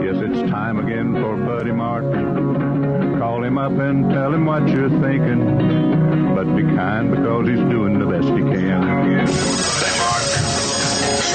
[0.00, 3.18] Yes, it's time again for Buddy Martin.
[3.18, 6.34] Call him up and tell him what you're thinking.
[6.34, 8.80] But be kind because he's doing the best he can.
[8.80, 9.28] Buddy Martin.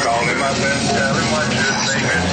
[0.02, 2.24] Call him up and tell him what you're thinking.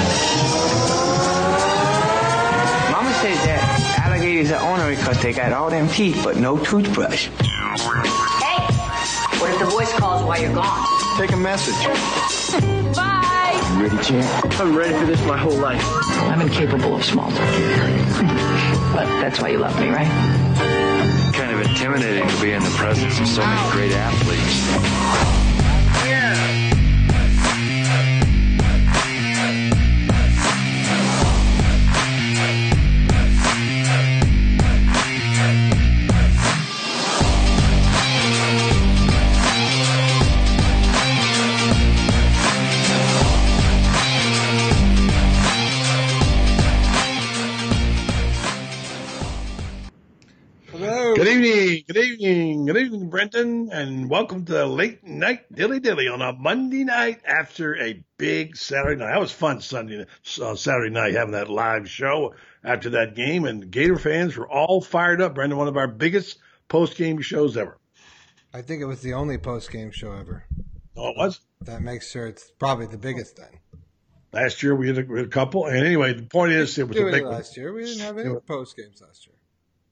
[2.93, 3.61] Mama says that
[4.07, 7.27] alligators are ornery because they got all them teeth but no toothbrush.
[7.27, 8.67] Hey,
[9.41, 10.87] what if the voice calls while you're gone?
[11.19, 12.77] Take a message.
[13.81, 13.87] Bye.
[13.87, 14.61] You ready, champ?
[14.61, 15.83] I'm ready for this my whole life.
[16.29, 17.39] I'm incapable of small talk.
[18.93, 20.07] but that's why you love me, right?
[21.35, 25.40] Kind of intimidating to be in the presence of so many great athletes.
[53.21, 58.03] Brendan, and welcome to the late night dilly dilly on a Monday night after a
[58.17, 59.13] big Saturday night.
[59.13, 60.07] That was fun Sunday,
[60.41, 64.81] uh, Saturday night having that live show after that game, and Gator fans were all
[64.81, 65.35] fired up.
[65.35, 67.77] Brendan, one of our biggest post game shows ever.
[68.55, 70.47] I think it was the only post game show ever.
[70.97, 73.61] Oh, it was That makes sure it's probably the biggest then.
[74.33, 74.75] last year.
[74.75, 77.35] We had a, a couple, and anyway, the point is, it was a big one.
[77.35, 77.71] last year.
[77.75, 79.37] We didn't have any post games last year.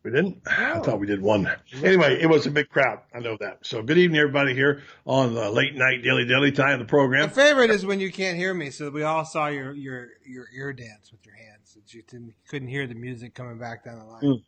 [0.05, 0.43] We didn't?
[0.47, 1.51] I thought we did one.
[1.83, 3.01] Anyway, it was a big crowd.
[3.13, 3.67] I know that.
[3.67, 6.89] So good evening, everybody here on the late night dilly dilly time of the My
[6.89, 7.31] program.
[7.31, 10.73] favorite is when you can't hear me, so we all saw your your your ear
[10.73, 11.75] dance with your hands.
[11.75, 14.23] That you didn't, couldn't hear the music coming back down the line.
[14.23, 14.43] Mm.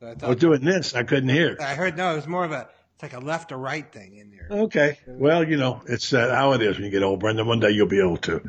[0.00, 0.94] So I, I was doing this.
[0.94, 1.56] I couldn't hear.
[1.60, 4.16] I heard no, it was more of a it's like a left or right thing
[4.16, 4.48] in there.
[4.62, 4.98] Okay.
[5.06, 7.46] Well, you know, it's uh, how it is when you get old, Brendan.
[7.46, 8.40] One day you'll be able to.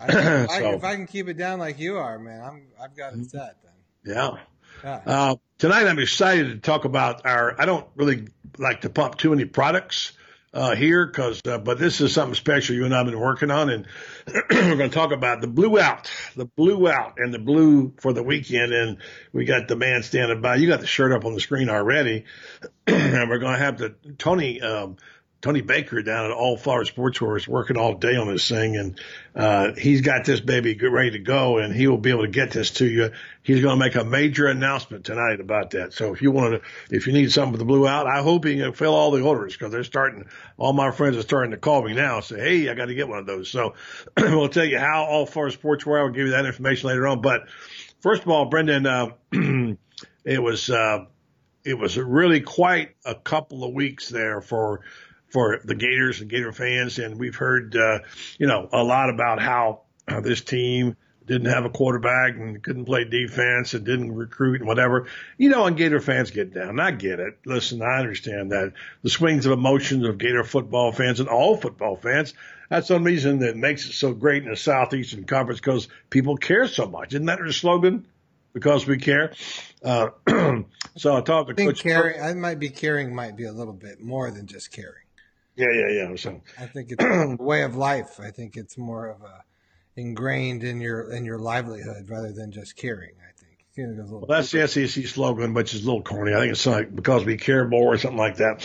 [0.00, 2.66] I, if, I, So- if I can keep it down like you are, man, I'm
[2.80, 4.14] I've got it set then.
[4.14, 4.38] Yeah.
[4.84, 8.28] Uh, tonight I'm excited to talk about our, I don't really
[8.58, 10.12] like to pump too many products,
[10.52, 13.50] uh, here because, uh, but this is something special you and I have been working
[13.50, 13.86] on and
[14.50, 18.12] we're going to talk about the blue out, the blue out and the blue for
[18.12, 18.72] the weekend.
[18.72, 18.98] And
[19.32, 20.56] we got the man standing by.
[20.56, 22.24] You got the shirt up on the screen already.
[22.86, 24.96] and we're going to have the Tony, um,
[25.42, 29.00] Tony Baker down at All Florida Sportswear is working all day on this thing, and
[29.34, 32.50] uh, he's got this baby ready to go, and he will be able to get
[32.50, 33.10] this to you.
[33.42, 35.94] He's going to make a major announcement tonight about that.
[35.94, 38.44] So if you want to, if you need something with the blue out, I hope
[38.44, 40.26] he can fill all the orders because they're starting.
[40.58, 42.94] All my friends are starting to call me now, and say, "Hey, I got to
[42.94, 43.74] get one of those." So
[44.18, 46.00] we'll tell you how All Florida Sportswear.
[46.00, 47.22] I'll give you that information later on.
[47.22, 47.48] But
[48.00, 49.10] first of all, Brendan, uh,
[50.24, 50.68] it was.
[50.68, 51.06] Uh,
[51.62, 54.80] it was really quite a couple of weeks there for
[55.30, 58.00] for the Gators and Gator fans, and we've heard uh,
[58.38, 60.96] you know a lot about how uh, this team
[61.30, 65.06] didn't have a quarterback and couldn't play defense and didn't recruit and whatever.
[65.38, 66.80] You know, and Gator fans get down.
[66.80, 67.38] I get it.
[67.46, 71.94] Listen, I understand that the swings of emotions of Gator football fans and all football
[71.94, 72.34] fans.
[72.68, 76.66] That's one reason that makes it so great in the Southeastern Conference because people care
[76.66, 77.14] so much.
[77.14, 78.06] Isn't that their slogan?
[78.52, 79.32] Because we care.
[79.84, 80.08] Uh,
[80.96, 81.82] so I talked to I think Coach.
[81.82, 85.04] caring I might be caring might be a little bit more than just caring.
[85.56, 86.16] Yeah, yeah, yeah.
[86.16, 88.20] So I think it's a way of life.
[88.20, 89.44] I think it's more of a
[89.96, 93.12] ingrained in your in your livelihood rather than just caring.
[93.18, 93.50] I think.
[93.76, 96.34] You know, Well, that's the SEC slogan, which is a little corny.
[96.34, 98.62] I think it's like because we care more or something like that.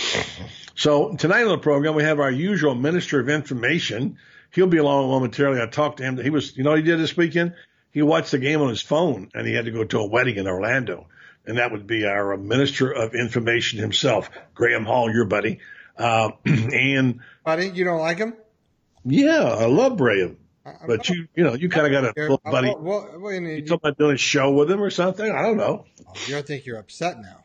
[0.73, 4.17] So tonight on the program, we have our usual Minister of Information.
[4.51, 5.61] He'll be along momentarily.
[5.61, 6.17] I talked to him.
[6.17, 7.53] He was, you know, what he did this weekend.
[7.91, 10.37] He watched the game on his phone, and he had to go to a wedding
[10.37, 11.07] in Orlando,
[11.45, 15.59] and that would be our Minister of Information himself, Graham Hall, your buddy.
[15.97, 18.33] Uh, and buddy, you don't like him?
[19.05, 20.35] yeah, I love I-
[20.69, 22.69] I- but you, you know, you kind of got a little buddy.
[22.69, 25.29] Well, well, well, you, You talking about doing a show with him or something?
[25.31, 25.85] I don't know.
[26.25, 27.43] you don't think you're upset now.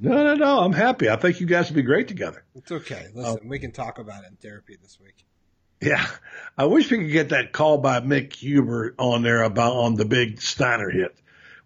[0.00, 0.58] No, no, no.
[0.58, 1.08] I'm happy.
[1.08, 2.42] I think you guys would be great together.
[2.56, 3.06] It's okay.
[3.14, 5.24] Listen, we can talk about it in therapy this week.
[5.80, 6.04] Yeah.
[6.58, 10.04] I wish we could get that call by Mick Hubert on there about on the
[10.04, 11.14] big Stiner hit.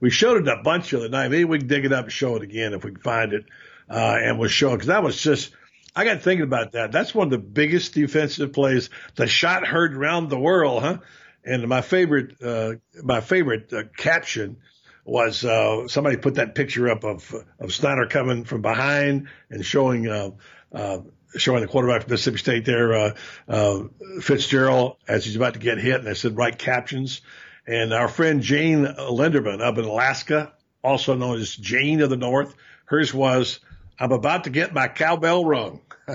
[0.01, 1.31] We showed it a bunch the other night.
[1.31, 3.47] Maybe we can dig it up and show it again if we can find it.
[3.89, 5.53] Uh, and we'll show it because that was just,
[5.99, 6.93] I got thinking about that.
[6.93, 8.89] That's one of the biggest defensive plays.
[9.17, 10.99] The shot heard around the world, huh?
[11.45, 14.59] And my favorite, uh, my favorite uh, caption
[15.05, 20.07] was uh, somebody put that picture up of of Snyder coming from behind and showing
[20.07, 20.31] uh,
[20.73, 20.99] uh,
[21.37, 23.15] showing the quarterback from Mississippi State there, uh,
[23.49, 23.83] uh,
[24.21, 27.23] Fitzgerald, as he's about to get hit, and they said write captions.
[27.67, 30.53] And our friend Jane Linderman up in Alaska,
[30.85, 32.55] also known as Jane of the North,
[32.85, 33.59] hers was
[33.99, 35.81] I'm about to get my cowbell rung.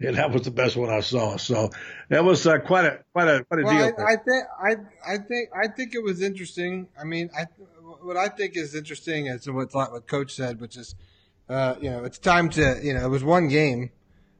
[0.00, 1.36] and that was the best one I saw.
[1.36, 1.70] So
[2.08, 3.94] that was uh, quite a quite a quite a well, deal.
[3.98, 6.88] I, I think I I think I think it was interesting.
[6.98, 7.44] I mean, I
[8.02, 10.94] what I think is interesting is what what Coach said, which is,
[11.48, 13.90] uh, you know, it's time to you know it was one game,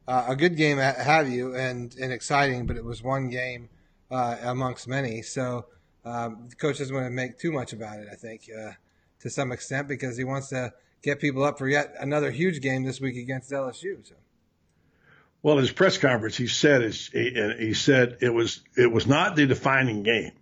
[0.08, 3.68] uh, a good game have you and and exciting, but it was one game
[4.10, 5.22] uh, amongst many.
[5.22, 5.66] So
[6.04, 8.08] um, the coach doesn't want to make too much about it.
[8.10, 8.72] I think uh,
[9.20, 12.84] to some extent because he wants to get people up for yet another huge game
[12.84, 14.06] this week against LSU.
[14.06, 14.14] So.
[15.42, 19.46] Well, his press conference, he said he, he said it was it was not the
[19.46, 20.32] defining game.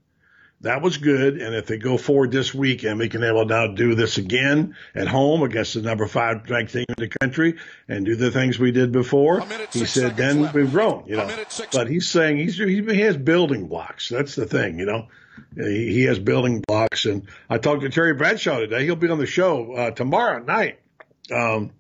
[0.63, 3.69] That was good, and if they go forward this week and we can able now
[3.69, 8.05] do this again at home against the number five ranked team in the country and
[8.05, 9.41] do the things we did before,
[9.73, 10.57] he said then left.
[10.57, 11.31] we've grown, you know.
[11.73, 14.09] But he's saying he's he has building blocks.
[14.09, 15.07] That's the thing, you know.
[15.57, 18.85] He, has building blocks, and I talked to Terry Bradshaw today.
[18.85, 20.81] He'll be on the show uh, tomorrow night.
[21.33, 21.73] Um,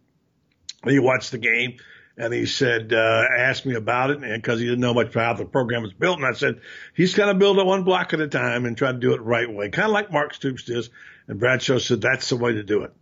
[0.84, 1.78] he watched the game
[2.18, 5.36] and he said, uh, asked me about it, and because he didn't know much about
[5.36, 6.60] how the program was built, and I said
[6.94, 9.22] he's going to build it one block at a time and try to do it
[9.22, 10.90] right way, kind of like Mark Stoops does.
[11.28, 12.92] And Bradshaw said that's the way to do it.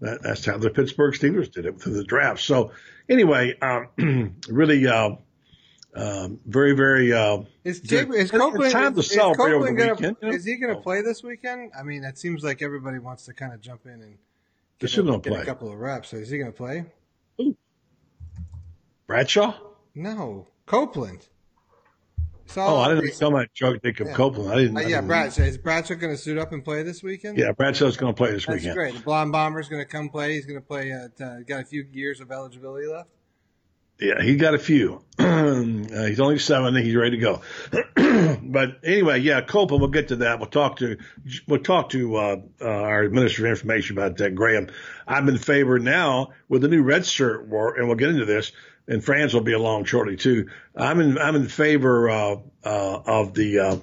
[0.00, 2.42] That, that's how the Pittsburgh Steelers did it through the draft.
[2.42, 2.72] So
[3.08, 5.12] anyway, um, really, uh,
[5.98, 7.12] um, very, very.
[7.12, 10.34] Uh, is, is Copeland, time to is, celebrate is over the gonna.
[10.34, 11.72] Is he going to play this weekend?
[11.78, 14.18] I mean, it seems like everybody wants to kind of jump in and
[14.78, 16.10] get, a, get a, couple of reps.
[16.10, 16.84] So is he going to play?
[19.08, 19.54] Bradshaw?
[19.94, 21.26] No, Copeland.
[22.56, 24.14] oh, I didn't tell my joke think of yeah.
[24.14, 24.52] Copeland.
[24.52, 24.76] I didn't.
[24.76, 25.42] Uh, yeah, Bradshaw.
[25.42, 27.38] Is Bradshaw going to suit up and play this weekend?
[27.38, 28.74] Yeah, Bradshaw's going to play this That's weekend.
[28.76, 28.94] great.
[28.94, 30.34] The Blonde Bomber's going to come play.
[30.34, 30.92] He's going to play.
[30.92, 33.08] At, uh, got a few years of eligibility left.
[34.00, 35.02] Yeah, he got a few.
[35.18, 36.82] uh, he's only 70.
[36.82, 37.40] He's ready to go.
[38.42, 39.80] but anyway, yeah, Copeland.
[39.80, 40.38] We'll get to that.
[40.38, 40.98] We'll talk to
[41.48, 44.68] we'll talk to uh, uh, our administrative information about that, Graham.
[45.06, 48.52] I'm in favor now with the new red shirt war, and we'll get into this
[48.88, 50.48] and Franz will be along shortly too.
[50.74, 53.80] I'm in I'm in favor uh, uh, of the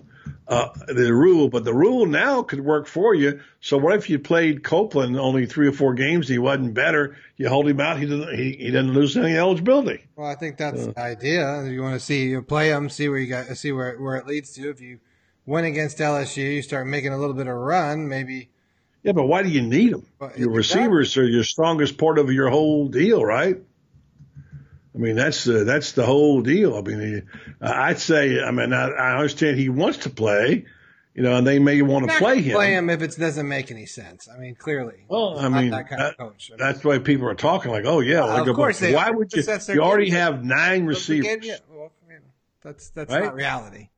[0.47, 3.39] uh, the rule, but the rule now could work for you.
[3.61, 6.27] So what if you played Copeland only three or four games?
[6.27, 7.17] He wasn't better.
[7.37, 7.99] You hold him out.
[7.99, 8.35] He doesn't.
[8.37, 10.05] He, he doesn't lose any eligibility.
[10.15, 11.65] Well, I think that's uh, the idea.
[11.65, 14.27] You want to see you play him, see where you got, see where where it
[14.27, 14.69] leads to.
[14.69, 14.99] If you
[15.45, 18.49] win against LSU, you start making a little bit of run, maybe.
[19.03, 20.07] Yeah, but why do you need them?
[20.19, 23.57] Well, your receivers are your strongest part of your whole deal, right?
[24.95, 26.77] I mean, that's uh, that's the whole deal.
[26.77, 27.29] I mean,
[27.61, 30.65] uh, I'd say, I mean, I, I, understand he wants to play,
[31.13, 32.55] you know, and they may want to play him.
[32.55, 34.29] Play him if it doesn't make any sense.
[34.33, 35.05] I mean, clearly.
[35.09, 36.49] Well, I mean, that kind that, of coach.
[36.49, 38.79] I mean, that's why people are talking like, oh yeah, uh, of course.
[38.79, 39.43] They, why would you?
[39.67, 41.45] You already have nine receivers.
[41.45, 42.21] Yeah, well, you know,
[42.61, 43.25] that's that's right?
[43.25, 43.89] not reality.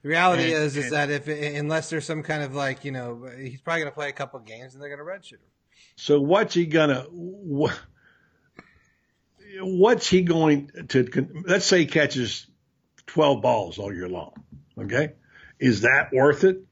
[0.00, 2.92] The reality and, is, is and, that if unless there's some kind of like, you
[2.92, 5.50] know, he's probably going to play a couple games and they're going to redshirt him.
[5.96, 7.06] So what's he gonna?
[7.10, 7.78] What,
[9.60, 11.42] what's he going to?
[11.46, 12.46] Let's say he catches
[13.06, 14.32] twelve balls all year long.
[14.78, 15.12] Okay,
[15.58, 16.62] is that worth it?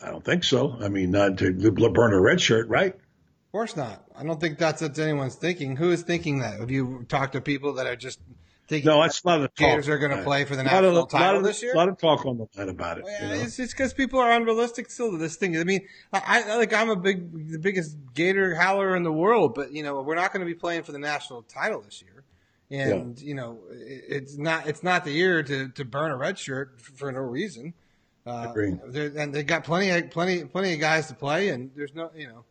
[0.00, 0.76] I don't think so.
[0.80, 2.94] I mean, not to burn a red shirt, right?
[2.94, 4.04] Of course not.
[4.14, 5.76] I don't think that's what anyone's thinking.
[5.76, 6.60] Who is thinking that?
[6.60, 8.20] Have you talked to people that are just
[8.70, 9.54] no, that's a talk.
[9.56, 11.72] Gators are going to play for the national of, title of, this year.
[11.72, 13.04] A lot of talk on the line about it.
[13.04, 13.42] Well, you know?
[13.42, 15.56] It's because people are unrealistic still to this thing.
[15.56, 19.54] I mean, I, I like I'm a big, the biggest Gator howler in the world,
[19.54, 22.24] but you know we're not going to be playing for the national title this year,
[22.70, 23.26] and yeah.
[23.26, 26.78] you know it, it's not it's not the year to to burn a red shirt
[26.80, 27.72] for, for no reason.
[28.26, 32.10] Uh, and they got plenty of plenty plenty of guys to play, and there's no
[32.14, 32.44] you know.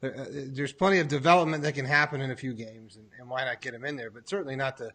[0.00, 3.30] There, uh, there's plenty of development that can happen in a few games, and, and
[3.30, 4.10] why not get them in there?
[4.10, 4.90] But certainly not to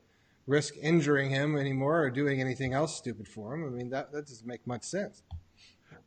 [0.50, 3.66] risk injuring him anymore or doing anything else stupid for him.
[3.66, 5.22] I mean, that, that doesn't make much sense.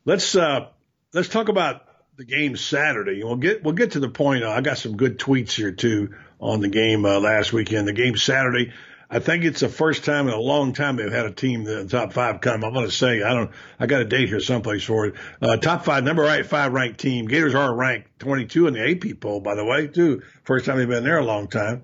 [0.05, 0.67] Let's, uh,
[1.13, 1.81] let's talk about
[2.17, 3.23] the game Saturday.
[3.23, 4.43] We'll get, we'll get to the point.
[4.43, 7.87] Uh, I got some good tweets here too on the game uh, last weekend.
[7.87, 8.73] The game Saturday.
[9.09, 11.65] I think it's the first time in a long time they've had a team in
[11.65, 12.63] the top five come.
[12.63, 13.51] I'm going to say I don't.
[13.79, 15.15] I got a date here someplace for it.
[15.39, 17.27] Uh, top five, number right, five ranked team.
[17.27, 20.23] Gators are ranked 22 in the AP poll, by the way, too.
[20.45, 21.83] First time they've been there a long time.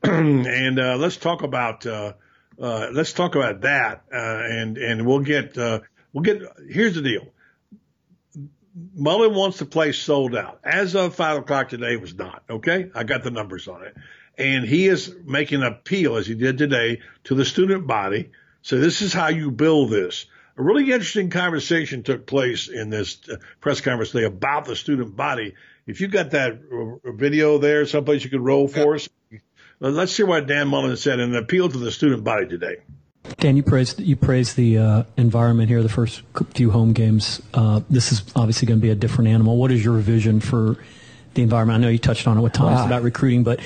[0.02, 2.14] and uh, let's talk about uh,
[2.58, 5.80] uh, let's talk about that, uh, and and we'll get uh,
[6.14, 6.40] we'll get.
[6.70, 7.26] Here's the deal.
[8.94, 10.60] Mullen wants to play sold out.
[10.64, 12.90] As of five o'clock today, was not okay.
[12.94, 13.94] I got the numbers on it,
[14.38, 18.30] and he is making an appeal as he did today to the student body.
[18.62, 20.24] So this is how you build this.
[20.56, 25.14] A really interesting conversation took place in this uh, press conference today about the student
[25.14, 25.54] body.
[25.86, 26.60] If you got that
[27.04, 29.08] video there, someplace you could roll for us,
[29.80, 32.76] Let's hear what Dan Mullen said in an appeal to the student body today.
[33.38, 35.82] Dan, you praised you praised the uh, environment here.
[35.82, 36.22] The first
[36.54, 37.40] few home games.
[37.54, 39.56] Uh, this is obviously going to be a different animal.
[39.56, 40.76] What is your vision for
[41.34, 41.78] the environment.
[41.78, 42.86] I know you touched on it with Thomas Wow.
[42.86, 43.60] about recruiting, but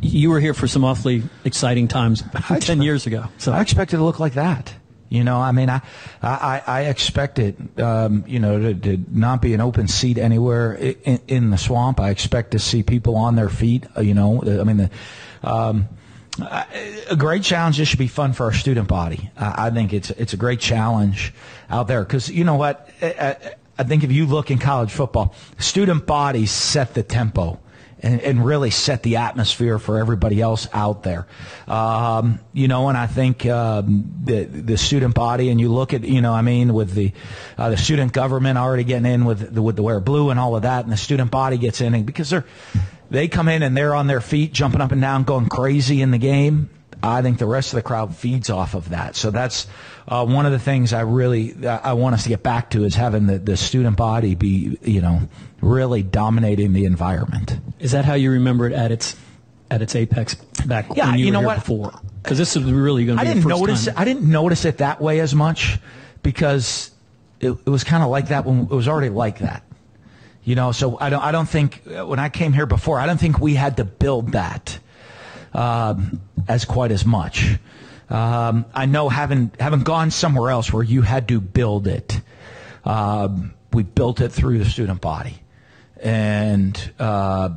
[0.00, 2.22] you were here for some awfully exciting times
[2.60, 3.26] ten years ago.
[3.38, 4.74] So I expect it to look like that.
[5.10, 5.80] You know, I mean, I,
[6.22, 10.72] I, I expect it, um, you know, to, to not be an open seat anywhere
[10.74, 11.98] in, in the swamp.
[11.98, 13.86] I expect to see people on their feet.
[13.96, 14.90] uh, You know, I mean, the,
[15.42, 15.88] um,
[17.10, 17.78] a great challenge.
[17.78, 19.30] This should be fun for our student body.
[19.36, 21.34] I think it's it's a great challenge
[21.68, 22.88] out there because you know what.
[23.02, 27.58] I think if you look in college football, student bodies set the tempo.
[28.02, 31.26] And, and really set the atmosphere for everybody else out there,
[31.68, 32.88] um, you know.
[32.88, 36.40] And I think um, the the student body, and you look at, you know, I
[36.40, 37.12] mean, with the
[37.58, 40.56] uh, the student government already getting in with the, with the wear blue and all
[40.56, 42.46] of that, and the student body gets in, because they're
[43.10, 46.10] they come in and they're on their feet, jumping up and down, going crazy in
[46.10, 46.70] the game.
[47.02, 49.14] I think the rest of the crowd feeds off of that.
[49.14, 49.66] So that's
[50.10, 52.96] uh, one of the things I really I want us to get back to is
[52.96, 55.22] having the, the student body be you know
[55.60, 57.58] really dominating the environment.
[57.78, 59.16] is that how you remember it at its
[59.70, 60.34] at its apex
[60.66, 61.56] back Yeah, when you, you know what?
[61.56, 61.92] before?
[62.22, 63.94] Because this is really going to I didn't notice time.
[63.96, 65.78] I didn't notice it that way as much
[66.22, 66.90] because
[67.38, 69.62] it, it was kind of like that when it was already like that.
[70.42, 73.06] You know, so I don't I don't think uh, when I came here before, I
[73.06, 74.78] don't think we had to build that
[75.54, 77.58] um, as quite as much.
[78.10, 82.20] Um, I know having having gone somewhere else where you had to build it,
[82.84, 85.40] um, we built it through the student body,
[85.96, 87.50] and uh,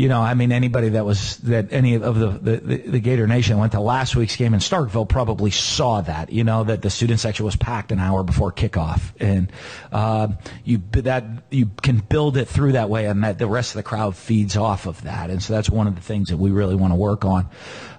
[0.00, 3.58] you know, I mean, anybody that was that any of the, the the Gator Nation
[3.58, 6.32] went to last week's game in Starkville probably saw that.
[6.32, 9.52] You know that the student section was packed an hour before kickoff, and
[9.92, 10.28] uh,
[10.64, 13.82] you that you can build it through that way, and that the rest of the
[13.82, 15.28] crowd feeds off of that.
[15.28, 17.50] And so that's one of the things that we really want to work on.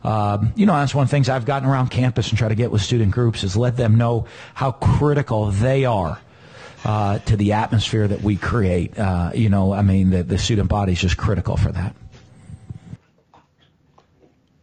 [0.03, 2.55] Um, you know, that's one of the things I've gotten around campus and try to
[2.55, 6.20] get with student groups is let them know how critical they are
[6.85, 8.97] uh, to the atmosphere that we create.
[8.97, 11.95] Uh, you know, I mean, the, the student body is just critical for that.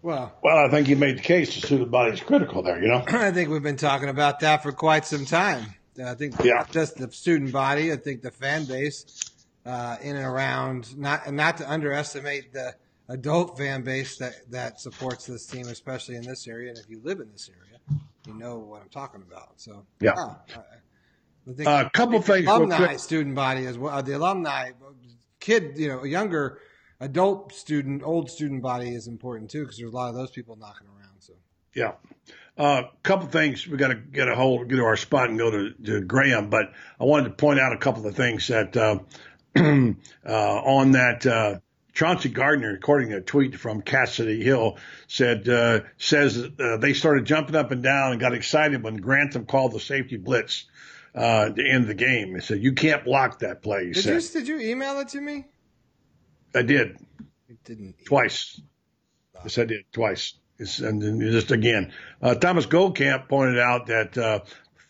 [0.03, 2.81] Well, Well, I think you made the case the student body is critical there.
[2.81, 3.05] You know.
[3.09, 5.75] I think we've been talking about that for quite some time.
[6.05, 6.55] I think Yeah.
[6.55, 7.93] not just the student body.
[7.93, 9.05] I think the fan base
[9.67, 10.97] uh, in and around.
[10.97, 12.75] Not and not to underestimate the
[13.09, 16.71] adult fan base that that supports this team, especially in this area.
[16.71, 17.81] And if you live in this area,
[18.27, 19.55] you know what I'm talking about.
[19.57, 20.13] So Yeah.
[20.17, 20.61] I, I
[21.49, 24.03] Uh, a couple things Alumni student body as well.
[24.03, 24.73] The alumni
[25.41, 26.61] kid, you know, younger
[27.01, 30.57] adult student, old student body is important too because there's a lot of those people
[30.57, 31.21] knocking around.
[31.21, 31.33] So.
[31.75, 31.93] Yeah.
[32.59, 35.39] A uh, couple things we got to get a hold, get to our spot and
[35.39, 36.51] go to, to Graham.
[36.51, 38.99] But I wanted to point out a couple of things that uh,
[39.57, 39.93] uh,
[40.33, 41.61] on that uh,
[41.95, 44.77] Chauncey Gardner, according to a tweet from Cassidy Hill,
[45.07, 49.47] said uh, says uh, they started jumping up and down and got excited when Grantham
[49.47, 50.67] called the safety blitz
[51.19, 52.35] uh, to end the game.
[52.35, 55.09] He said, "You can't block that play." He Did said, you did you email it
[55.09, 55.47] to me?
[56.55, 56.97] "I did."
[57.49, 57.97] It didn't.
[58.05, 58.61] twice.
[59.43, 60.35] Yes, I did twice.
[60.59, 64.41] It's, and then just again, uh, Thomas Goldkamp pointed out that uh,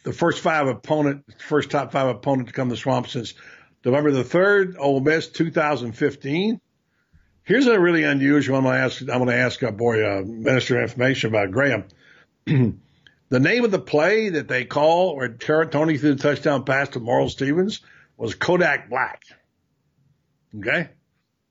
[0.03, 3.35] the first five opponent, first top five opponent to come to the Swamp since
[3.85, 6.61] November the third, Ole Miss, 2015.
[7.45, 8.57] Here's a really unusual.
[8.57, 9.01] I'm going to ask.
[9.03, 11.85] I'm going to ask our boy, uh, Minister of Information about Graham.
[13.29, 17.01] the name of the play that they call where Toney threw the touchdown pass to
[17.01, 17.81] Moral Stephens
[18.17, 19.23] was Kodak Black.
[20.59, 20.89] Okay.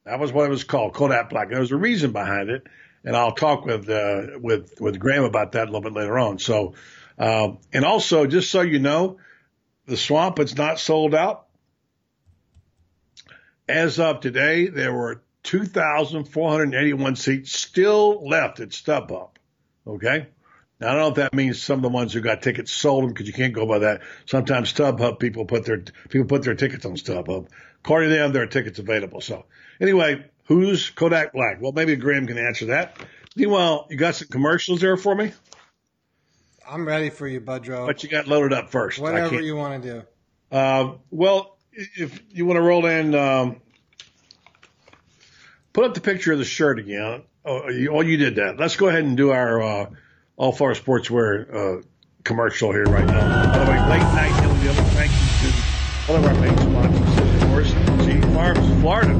[0.06, 1.50] That was what it was called, Kodak Black.
[1.50, 2.66] There was a reason behind it,
[3.04, 6.40] and I'll talk with uh, with with Graham about that a little bit later on.
[6.40, 6.76] So,
[7.18, 9.18] uh, and also, just so you know,
[9.86, 11.48] the swamp is not sold out.
[13.68, 19.32] As of today, there were 2,481 seats still left at StubHub.
[19.86, 20.28] Okay.
[20.80, 23.04] Now, I don't know if that means some of the ones who got tickets sold
[23.04, 24.02] them because you can't go by that.
[24.26, 27.48] Sometimes StubHub people put their people put their tickets on StubHub.
[27.84, 29.22] According to them, there are tickets available.
[29.22, 29.46] So
[29.82, 31.62] anyway, who's Kodak Black?
[31.62, 32.98] Well, maybe Graham can answer that.
[33.36, 35.32] Meanwhile, you got some commercials there for me.
[36.70, 37.88] I'm ready for you, Budro.
[37.88, 39.00] But you got loaded up first?
[39.00, 40.04] Whatever you want to do.
[40.56, 43.62] Uh, well, if you want to roll in, um,
[45.74, 47.24] put up the picture of the shirt again.
[47.46, 48.58] Oh, you, oh, you did that.
[48.58, 49.90] Let's go ahead and do our uh,
[50.38, 51.82] All Far Sportswear uh,
[52.24, 53.52] commercial here right now.
[53.52, 54.76] By the way, late night Dilly.
[54.92, 57.70] Thank you to one of our main sponsors, of course,
[58.06, 59.14] Seed Farms, Florida.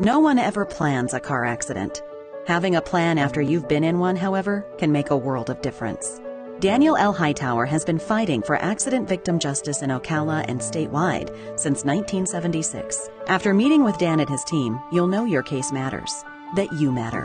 [0.00, 2.02] No one ever plans a car accident.
[2.46, 6.20] Having a plan after you've been in one, however, can make a world of difference.
[6.60, 7.14] Daniel L.
[7.14, 13.08] Hightower has been fighting for accident victim justice in Ocala and statewide since 1976.
[13.28, 16.22] After meeting with Dan and his team, you'll know your case matters,
[16.54, 17.24] that you matter,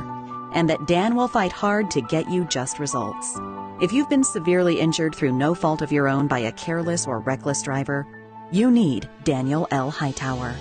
[0.54, 3.38] and that Dan will fight hard to get you just results.
[3.82, 7.20] If you've been severely injured through no fault of your own by a careless or
[7.20, 8.08] reckless driver,
[8.54, 9.92] you need Daniel L.
[9.92, 10.56] Hightower.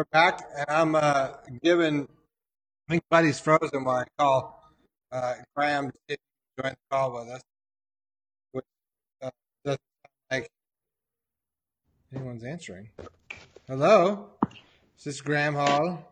[0.00, 1.28] We're back, and I'm uh,
[1.62, 2.08] giving.
[2.88, 4.64] I think Buddy's frozen while I call
[5.12, 6.16] uh, Graham to
[6.58, 7.42] join the call with us.
[8.52, 8.64] Which
[9.22, 9.28] uh,
[9.62, 10.50] doesn't sound like
[12.14, 12.88] anyone's answering.
[13.68, 14.50] Hello, This
[15.00, 16.02] is this Graham Hall?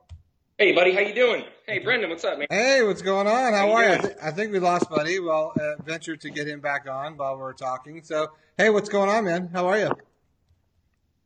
[0.58, 1.44] Hey, buddy, how you doing?
[1.66, 2.48] Hey, Brendan, what's up, man?
[2.50, 3.54] Hey, what's going on?
[3.54, 3.92] How, How are you?
[3.92, 5.18] I, th- I think we lost Buddy.
[5.18, 8.02] Well, uh, ventured to get him back on while we were talking.
[8.02, 9.48] So, hey, what's going on, man?
[9.50, 9.90] How are you?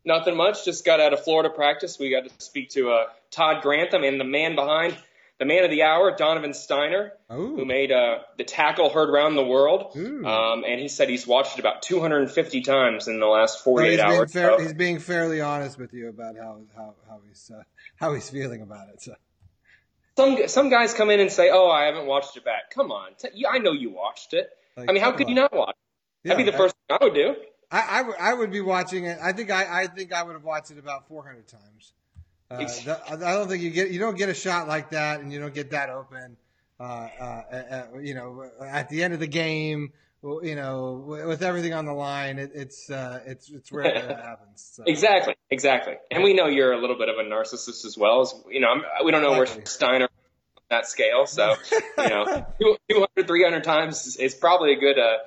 [0.04, 0.64] Nothing much.
[0.64, 1.98] Just got out of Florida practice.
[1.98, 4.96] We got to speak to uh, Todd Grantham and the man behind
[5.38, 9.44] the man of the hour, Donovan Stiner, who made uh, the tackle heard around the
[9.44, 9.96] world.
[9.96, 13.90] Um, and he said he's watched it about 250 times in the last So 48
[13.90, 14.32] he's being hours.
[14.32, 17.62] fair, So- he's being fairly honest with you about how how, how he's uh,
[17.96, 19.02] how he's feeling about it.
[19.02, 19.14] So.
[20.16, 23.12] some some guys come in and say, "Oh, I haven't watched it back." Come on,
[23.18, 24.48] T- you- I know you watched it.
[24.76, 25.70] Like, I mean, how could you not watch?
[26.24, 26.28] it?
[26.28, 27.34] That'd Yeah, be the I- first thing I would do.
[27.72, 29.18] I, I, would- I would be watching it.
[29.20, 31.92] I think I, I think I would have watched it about 400 times.
[32.50, 35.40] Uh, I don't think you get you don't get a shot like that, and you
[35.40, 36.36] don't get that open.
[36.78, 41.72] Uh, uh, uh, you know, at the end of the game, you know, with everything
[41.72, 44.70] on the line, it, it's uh, it's it's rare that that happens.
[44.74, 44.82] So.
[44.86, 45.94] Exactly, exactly.
[46.10, 48.20] And we know you're a little bit of a narcissist as well.
[48.20, 50.08] As you know, I'm, we don't know where Stiner
[50.72, 51.26] that scale.
[51.26, 51.54] So
[51.98, 52.24] you know,
[52.90, 55.18] 200, 300 times is, is probably a good, uh,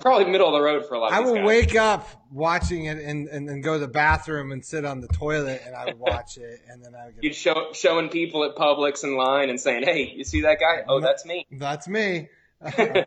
[0.00, 1.44] probably middle of the road for a lot of I will guys.
[1.44, 5.08] wake up watching it and, and then go to the bathroom and sit on the
[5.08, 8.44] toilet and I would watch it and then I would get You'd show showing people
[8.44, 10.84] at Publix in line and saying, "Hey, you see that guy?
[10.88, 12.28] Oh, that's me." That's me.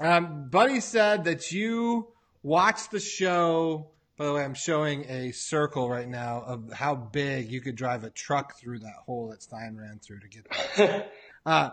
[0.00, 2.08] um, Buddy said that you
[2.42, 3.88] watched the show.
[4.16, 8.04] By the way, I'm showing a circle right now of how big you could drive
[8.04, 11.06] a truck through that hole that Stein ran through to get there.
[11.46, 11.70] uh,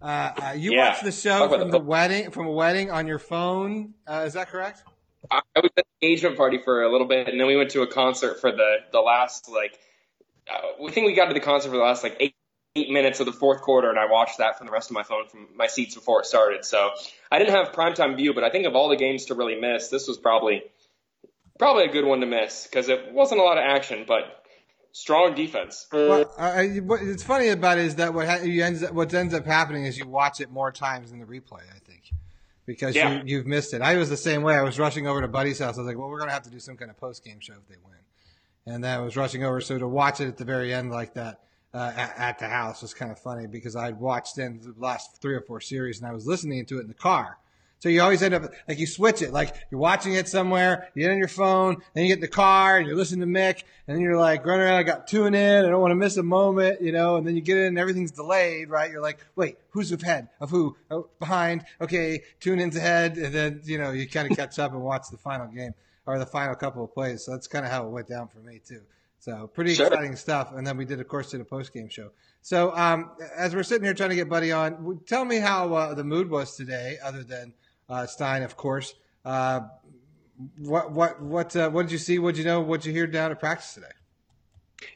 [0.00, 0.90] uh, uh, you Yeah.
[0.90, 3.94] watched the show Talk from the- the wedding from a wedding on your phone.
[4.06, 4.84] Uh, is that correct?
[5.32, 7.70] I I was at the engagement party for a little bit, and then we went
[7.72, 9.78] to a concert for the the last like.
[10.48, 12.34] Uh, we think we got to the concert for the last like eight
[12.76, 15.02] eight minutes of the fourth quarter, and I watched that from the rest of my
[15.02, 16.64] phone from my seats before it started.
[16.64, 16.90] So
[17.30, 19.88] I didn't have primetime view, but I think of all the games to really miss,
[19.88, 20.62] this was probably
[21.60, 24.42] probably a good one to miss because it wasn't a lot of action, but
[24.92, 25.86] strong defense.
[25.92, 29.14] Well, I, what it's funny about it is that what ha- you ends up, what
[29.14, 31.62] ends up happening is you watch it more times than the replay.
[31.74, 32.10] I think
[32.66, 33.12] because Yeah.
[33.12, 33.82] you, you've missed it.
[33.82, 34.54] I was the same way.
[34.56, 35.76] I was rushing over to Buddy's house.
[35.76, 37.38] I was like, well, we're going to have to do some kind of post game
[37.40, 37.94] show if they win.
[38.66, 39.60] And then I was rushing over.
[39.60, 41.40] So to watch it at the very end like that
[41.74, 45.20] uh, at, at the house was kind of funny because I'd watched in the last
[45.20, 47.38] three or four series and I was listening to it in the car.
[47.80, 51.02] So you always end up like you switch it, like you're watching it somewhere, you
[51.02, 53.64] get on your phone, then you get in the car and you're listening to Mick,
[53.88, 56.16] and then you're like running around, I got tune in, I don't want to miss
[56.18, 58.90] a moment, you know, and then you get in and everything's delayed, right?
[58.90, 60.76] You're like, wait, who's ahead of who?
[60.90, 64.72] Oh, behind, okay, tune in's ahead, and then you know you kind of catch up
[64.72, 65.72] and watch the final game
[66.06, 67.24] or the final couple of plays.
[67.24, 68.82] So that's kind of how it went down for me too.
[69.20, 69.86] So pretty Sure.
[69.86, 70.52] exciting stuff.
[70.54, 72.10] And then we did, of course, did a post game show.
[72.42, 75.94] So um, as we're sitting here trying to get Buddy on, tell me how uh,
[75.94, 77.52] the mood was today, other than
[78.06, 78.94] Stein, of course.
[79.24, 79.60] Uh,
[80.58, 82.18] what what what uh, what did you see?
[82.18, 82.60] What did you know?
[82.60, 83.88] What did you hear down at practice today?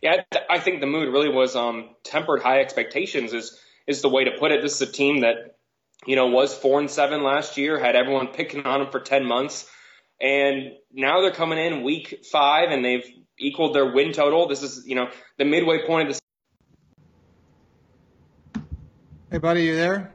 [0.00, 4.24] Yeah, I think the mood really was um, tempered high expectations is is the way
[4.24, 4.62] to put it.
[4.62, 5.57] This is a team that
[6.07, 9.26] you know was four and seven last year, had everyone picking on them for ten
[9.26, 9.68] months,
[10.20, 13.04] and now they're coming in week five and they've
[13.38, 14.48] equaled their win total.
[14.48, 16.20] This is you know the midway point of the
[19.30, 20.14] Hey, buddy, you there?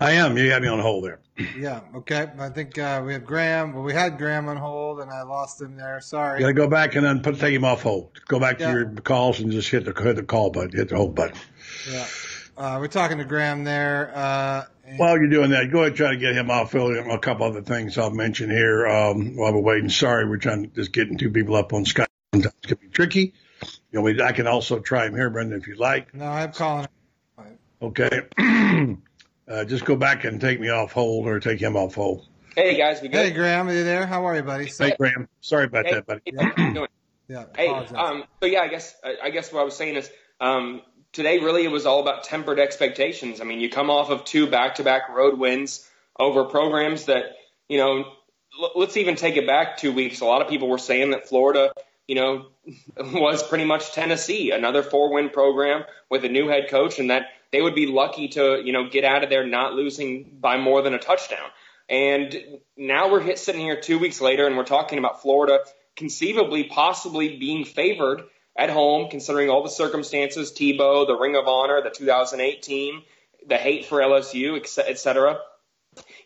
[0.00, 0.36] I am.
[0.36, 1.20] You had me on hold there.
[1.56, 1.80] Yeah.
[1.94, 2.28] Okay.
[2.38, 3.72] I think uh, we have Graham.
[3.72, 6.00] Well, we had Graham on hold, and I lost him there.
[6.00, 6.40] Sorry.
[6.40, 8.10] You got to go back and then put take him off hold.
[8.26, 10.96] Go back to your calls and just hit the hit the call button, hit the
[10.96, 11.36] hold button.
[11.90, 12.06] Yeah.
[12.56, 14.12] Uh, we're talking to Graham there.
[14.14, 14.64] Uh,
[14.96, 16.72] While you're doing that, go ahead and try to get him off.
[16.74, 19.88] A couple other things I'll mention here um, while we're waiting.
[19.88, 22.06] Sorry, we're trying to just getting two people up on Skype.
[22.32, 23.34] Sometimes it can be tricky.
[23.90, 26.14] You know, we, I can also try him here, Brendan, if you like.
[26.14, 26.86] no, I'm calling.
[27.82, 28.22] Okay.
[29.48, 32.26] uh, just go back and take me off hold or take him off hold.
[32.56, 33.18] hey guys, we good?
[33.18, 34.06] Hey, Graham, are you there?
[34.06, 34.68] How are you, buddy?
[34.68, 35.28] So, Hey, Graham.
[35.40, 36.20] Sorry about Hey, that, buddy.
[36.24, 36.88] hey, how you doing?
[37.28, 37.44] yeah.
[37.56, 40.82] Hey, um, so yeah, I guess I I guess what I was saying is um,
[41.12, 43.40] today really it was all about tempered expectations.
[43.40, 47.24] I mean, you come off of two back-to-back road wins over programs that
[47.68, 48.04] you know.
[48.60, 50.20] L- let's even take it back two weeks.
[50.20, 51.72] A lot of people were saying that Florida,
[52.06, 52.46] you know,
[52.96, 57.24] was pretty much Tennessee, another four-win program with a new head coach, and that
[57.54, 60.82] they would be lucky to, you know, get out of there not losing by more
[60.82, 61.48] than a touchdown.
[61.88, 62.34] And
[62.76, 65.60] now we're hit, sitting here two weeks later and we're talking about Florida
[65.94, 68.22] conceivably, possibly being favored
[68.56, 73.02] at home, considering all the circumstances, Tebow, the Ring of Honor, the 2008 team,
[73.46, 75.38] the hate for LSU, et cetera.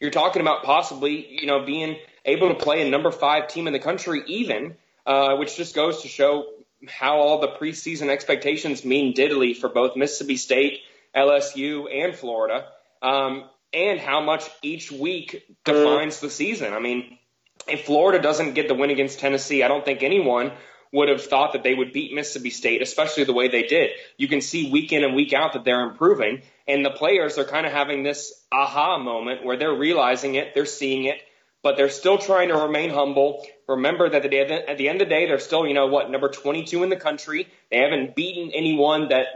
[0.01, 3.75] You're talking about possibly, you know, being able to play a number five team in
[3.75, 6.47] the country even, uh, which just goes to show
[6.89, 10.81] how all the preseason expectations mean diddly for both Mississippi State,
[11.17, 12.67] LSU, and Florida,
[13.03, 16.73] um, and how much each week defines the season.
[16.73, 17.19] I mean,
[17.67, 20.53] if Florida doesn't get the win against Tennessee, I don't think anyone
[20.93, 23.91] would have thought that they would beat Mississippi State, especially the way they did.
[24.17, 27.45] You can see week in and week out that they're improving, and the players are
[27.45, 31.21] kind of having this aha moment where they're realizing it, they're seeing it,
[31.63, 33.45] but they're still trying to remain humble.
[33.69, 36.83] Remember that at the end of the day, they're still, you know, what, number 22
[36.83, 37.49] in the country.
[37.71, 39.27] They haven't beaten anyone that,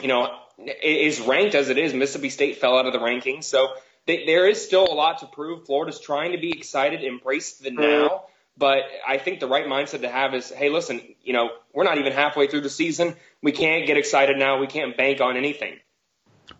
[0.00, 1.92] you know, is ranked as it is.
[1.92, 3.44] Mississippi State fell out of the rankings.
[3.44, 3.68] So
[4.06, 5.66] they, there is still a lot to prove.
[5.66, 7.80] Florida's trying to be excited, embrace the mm-hmm.
[7.80, 8.24] now.
[8.58, 11.98] But I think the right mindset to have is, hey, listen, you know, we're not
[11.98, 13.14] even halfway through the season.
[13.42, 14.58] We can't get excited now.
[14.58, 15.74] We can't bank on anything.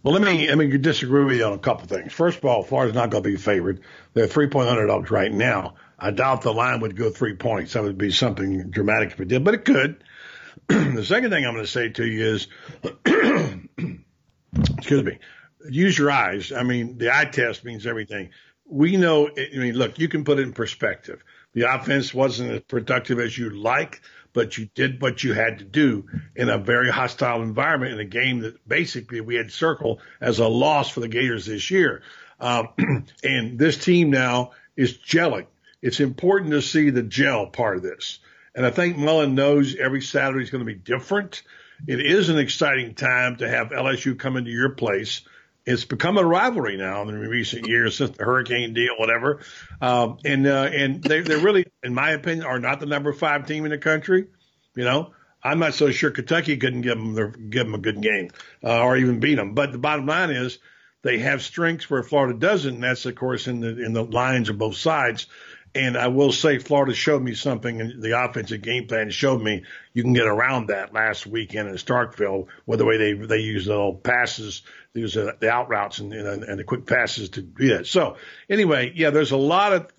[0.02, 2.12] Well, let me let me disagree with you on a couple things.
[2.12, 3.80] First of all, Florida's not going to be favored.
[4.14, 5.74] They're three point underdogs right now.
[5.98, 7.72] I doubt the line would go three points.
[7.72, 10.04] That would be something dramatic if it did, but it could.
[10.94, 12.48] the second thing I'm going to say to you is,
[14.78, 15.18] excuse me,
[15.68, 16.52] use your eyes.
[16.52, 18.30] I mean, the eye test means everything.
[18.68, 19.26] We know.
[19.26, 21.22] it, I mean, look, you can put it in perspective.
[21.52, 24.02] The offense wasn't as productive as you'd like,
[24.32, 28.04] but you did what you had to do in a very hostile environment in a
[28.04, 32.02] game that basically we had circled as a loss for the Gators this year.
[32.40, 32.68] Um,
[33.24, 35.46] and this team now is gelling.
[35.80, 38.18] It's important to see the gel part of this.
[38.56, 41.42] And I think Mullen knows every Saturday is going to be different.
[41.86, 45.20] It is an exciting time to have LSU come into your place
[45.66, 49.40] it's become a rivalry now in recent years since the hurricane deal, whatever.
[49.80, 53.46] Um, and uh, and they they really, in my opinion, are not the number five
[53.46, 54.26] team in the country.
[54.76, 58.00] You know, I'm not so sure Kentucky couldn't give them their, give them a good
[58.00, 58.30] game
[58.62, 59.54] uh, or even beat them.
[59.54, 60.58] But the bottom line is
[61.02, 64.48] they have strengths where Florida doesn't, and that's of course in the in the lines
[64.48, 65.26] of both sides.
[65.76, 69.64] And I will say Florida showed me something in the offensive game plan showed me
[69.92, 73.66] you can get around that last weekend in Starkville with the way they they use
[73.66, 74.62] the little passes,
[74.94, 77.86] they use the, the out routes and, and, and the quick passes to do that.
[77.86, 78.16] So
[78.48, 79.92] anyway, yeah, there's a lot of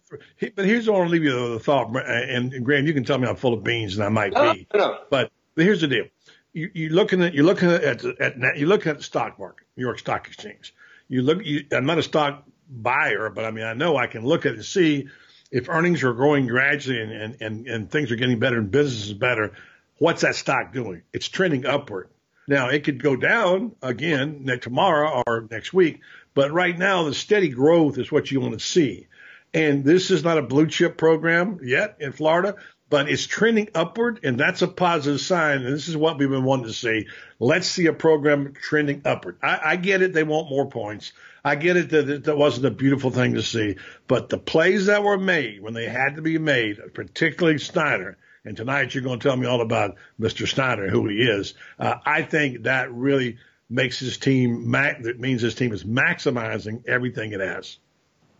[0.56, 1.96] but here's what I want to leave you with a thought.
[1.96, 4.68] And, and Graham, you can tell me I'm full of beans, and I might be.
[4.74, 5.00] No, no.
[5.10, 6.06] But here's the deal:
[6.54, 9.68] you, you're looking at you're looking at, at, at you're looking at the stock market,
[9.76, 10.74] New York Stock Exchange.
[11.08, 11.46] You look.
[11.46, 14.54] You, I'm not a stock buyer, but I mean I know I can look at
[14.54, 15.08] it and see
[15.52, 19.08] if earnings are growing gradually and, and, and, and things are getting better and business
[19.08, 19.54] is better,
[19.98, 21.04] what's that stock doing?
[21.14, 22.10] It's trending upward.
[22.48, 26.02] Now it could go down again next tomorrow or next week,
[26.34, 29.08] but right now the steady growth is what you want to see.
[29.54, 32.56] And this is not a blue chip program yet in Florida,
[32.90, 35.64] but it's trending upward, and that's a positive sign.
[35.64, 37.08] And this is what we've been wanting to see.
[37.40, 39.38] Let's see a program trending upward.
[39.42, 41.12] I, I get it; they want more points.
[41.44, 43.76] I get it that that wasn't a beautiful thing to see,
[44.08, 48.56] but the plays that were made when they had to be made, particularly Snyder, and
[48.56, 50.48] tonight you're going to tell me all about Mr.
[50.48, 51.54] Snyder, who he is.
[51.80, 53.38] Uh, I think that really
[53.70, 54.72] makes his team.
[54.72, 57.78] That means his team is maximizing everything it has.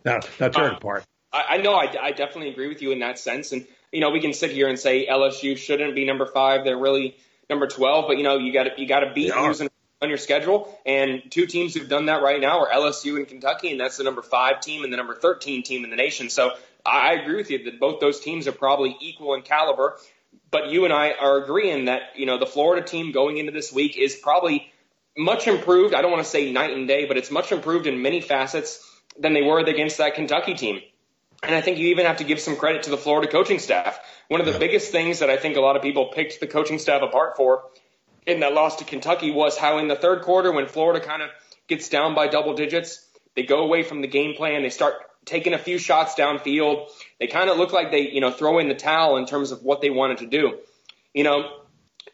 [0.04, 1.04] Now, that's the uh, part.
[1.32, 1.74] I, I know.
[1.74, 4.50] I, I definitely agree with you in that sense, and you know we can sit
[4.50, 6.64] here and say LSU shouldn't be number five.
[6.64, 7.16] They're really
[7.48, 9.68] number twelve, but you know you got to you got to beat using
[10.00, 10.78] on your schedule.
[10.86, 14.04] And two teams who've done that right now are LSU and Kentucky, and that's the
[14.04, 16.30] number five team and the number 13 team in the nation.
[16.30, 16.52] So
[16.84, 19.98] I agree with you that both those teams are probably equal in caliber.
[20.50, 23.72] But you and I are agreeing that, you know, the Florida team going into this
[23.72, 24.72] week is probably
[25.16, 25.94] much improved.
[25.94, 28.84] I don't want to say night and day, but it's much improved in many facets
[29.18, 30.80] than they were against that Kentucky team.
[31.42, 33.98] And I think you even have to give some credit to the Florida coaching staff.
[34.28, 36.78] One of the biggest things that I think a lot of people picked the coaching
[36.78, 37.64] staff apart for
[38.26, 41.30] in that loss to Kentucky was how in the third quarter, when Florida kind of
[41.66, 44.62] gets down by double digits, they go away from the game plan.
[44.62, 46.88] They start taking a few shots downfield.
[47.20, 49.62] They kind of look like they, you know, throw in the towel in terms of
[49.62, 50.58] what they wanted to do.
[51.14, 51.50] You know,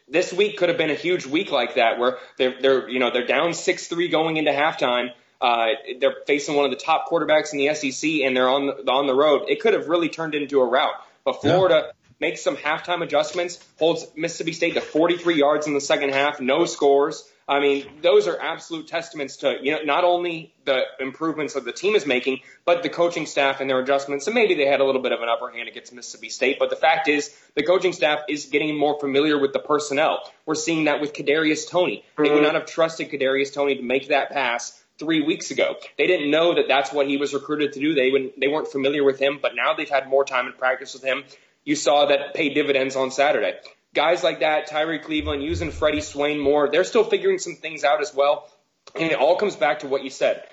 [0.07, 3.11] this week could have been a huge week like that where they're, they're you know,
[3.11, 5.09] they're down 6-3 going into halftime.
[5.41, 5.67] Uh,
[5.99, 9.07] they're facing one of the top quarterbacks in the SEC and they're on the, on
[9.07, 9.45] the road.
[9.49, 10.93] It could have really turned into a rout.
[11.23, 16.11] But Florida makes some halftime adjustments, holds Mississippi State to 43 yards in the second
[16.11, 17.29] half, no scores.
[17.47, 21.71] I mean, those are absolute testaments to, you know, not only the improvements that the
[21.71, 24.25] team is making, but the coaching staff and their adjustments.
[24.25, 26.57] And maybe they had a little bit of an upper hand against Mississippi State.
[26.57, 30.31] But the fact is, the coaching staff is getting more familiar with the personnel.
[30.47, 32.03] We're seeing that with Kadarius Toney.
[32.17, 35.75] They would not have trusted Kadarius Toney to make that pass three weeks ago.
[35.97, 37.93] They didn't know that that's what he was recruited to do.
[37.93, 41.03] They they weren't familiar with him, but now they've had more time in practice with
[41.03, 41.23] him.
[41.63, 43.55] You saw that pay dividends on Saturday
[43.95, 48.01] guys like that, Tyrie Cleveland, using Freddie Swain more, they're still figuring some things out
[48.01, 48.47] as well.
[48.93, 50.43] And it all comes back to what you said.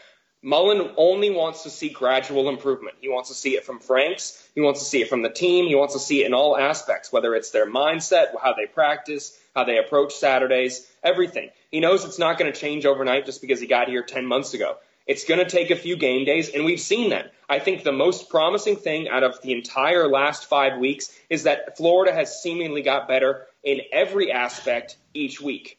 [0.43, 2.97] Mullen only wants to see gradual improvement.
[3.01, 4.47] He wants to see it from Franks.
[4.57, 5.67] He wants to see it from the team.
[5.67, 9.39] He wants to see it in all aspects, whether it's their mindset, how they practice,
[9.55, 11.51] how they approach Saturdays, everything.
[11.71, 14.53] He knows it's not going to change overnight just because he got here 10 months
[14.53, 14.79] ago.
[15.07, 17.33] It's going to take a few game days, and we've seen that.
[17.49, 21.77] I think the most promising thing out of the entire last five weeks is that
[21.77, 25.79] Florida has seemingly got better in every aspect each week.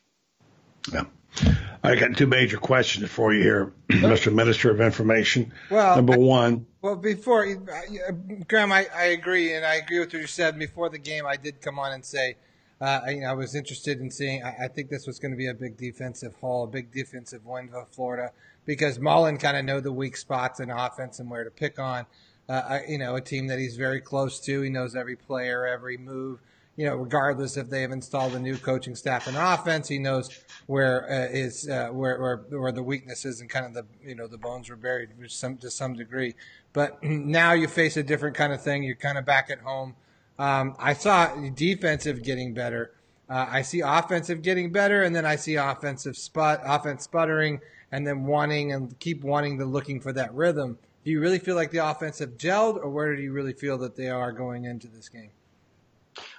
[0.91, 1.05] Yeah.
[1.83, 4.33] I got two major questions for you here, Mr.
[4.33, 5.51] Minister of Information.
[5.69, 6.65] Well, number I, one.
[6.81, 7.45] Well, before
[8.47, 10.57] Graham, I, I agree, and I agree with what you said.
[10.57, 12.37] Before the game, I did come on and say,
[12.79, 14.43] uh, I, you know, I was interested in seeing.
[14.43, 17.45] I, I think this was going to be a big defensive haul, a big defensive
[17.45, 18.31] win for Florida
[18.65, 22.05] because Mullen kind of know the weak spots in offense and where to pick on.
[22.47, 24.61] Uh, you know, a team that he's very close to.
[24.61, 26.39] He knows every player, every move.
[26.75, 30.29] You know, regardless if they have installed a new coaching staff in offense, he knows
[30.65, 34.27] where uh, is uh, where, where where the weaknesses and kind of the you know
[34.27, 36.33] the bones were buried to some to some degree.
[36.73, 38.83] But now you face a different kind of thing.
[38.83, 39.95] You're kind of back at home.
[40.39, 42.91] Um, I saw defensive getting better.
[43.29, 48.05] Uh, I see offensive getting better, and then I see offensive spot offense sputtering and
[48.07, 50.79] then wanting and keep wanting to looking for that rhythm.
[51.05, 53.77] Do you really feel like the offense have gelled, or where do you really feel
[53.79, 55.29] that they are going into this game?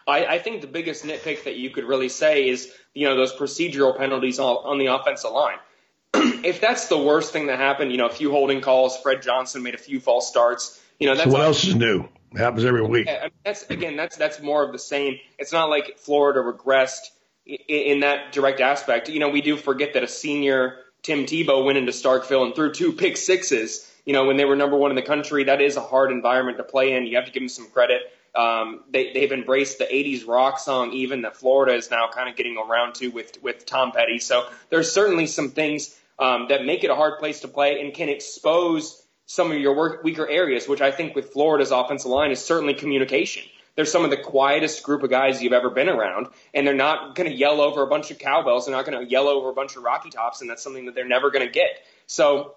[0.07, 3.35] I, I think the biggest nitpick that you could really say is you know those
[3.35, 5.59] procedural penalties on, on the offensive line.
[6.15, 9.63] if that's the worst thing that happened, you know, a few holding calls, Fred Johnson
[9.63, 10.81] made a few false starts.
[10.99, 12.09] You know, that's so what else is new?
[12.33, 13.09] It happens every week.
[13.09, 15.19] I mean, that's again, that's that's more of the same.
[15.39, 17.11] It's not like Florida regressed
[17.47, 19.09] in, in that direct aspect.
[19.09, 22.73] You know, we do forget that a senior Tim Tebow went into Starkville and threw
[22.73, 23.91] two pick sixes.
[24.05, 26.59] You know, when they were number one in the country, that is a hard environment
[26.59, 27.07] to play in.
[27.07, 28.03] You have to give them some credit.
[28.35, 32.37] Um, they, they've embraced the 80s rock song, even that Florida is now kind of
[32.37, 34.19] getting around to with, with Tom Petty.
[34.19, 37.95] So there's certainly some things um, that make it a hard place to play and
[37.95, 42.31] can expose some of your work, weaker areas, which I think with Florida's offensive line
[42.31, 43.45] is certainly communication
[43.77, 47.15] they're some of the quietest group of guys you've ever been around, and they're not
[47.15, 48.67] going to yell over a bunch of cowbells.
[48.67, 50.95] They're not going to yell over a bunch of Rocky Tops, and that's something that
[50.95, 51.85] they're never going to get.
[52.07, 52.55] So,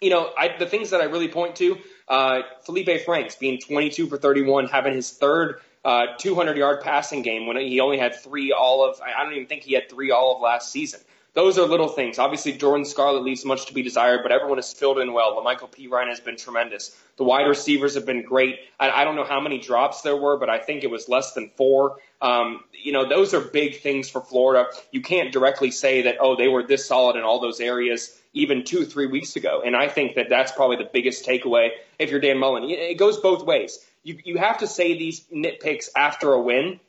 [0.00, 4.06] you know, I, the things that I really point to, uh, Feleipe Franks being 22
[4.06, 8.52] for 31, having his third uh, 200 yard passing game when he only had three
[8.52, 11.00] all of, I don't even think he had three all of last season
[11.34, 12.18] those are little things.
[12.18, 15.34] Obviously, Jordan Scarlett leaves much to be desired, but everyone has filled in well.
[15.34, 16.94] Lamical Perine has been tremendous.
[17.16, 18.58] The wide receivers have been great.
[18.78, 21.32] I, I don't know how many drops there were, but I think it was less
[21.32, 21.96] than four.
[22.20, 24.68] Um, you know, those are big things for Florida.
[24.90, 28.64] You can't directly say that, oh, they were this solid in all those areas even
[28.64, 29.62] two, three weeks ago.
[29.64, 32.64] And I think that that's probably the biggest takeaway if you're Dan Mullen.
[32.68, 33.78] It goes both ways.
[34.02, 36.80] You, you have to say these nitpicks after a win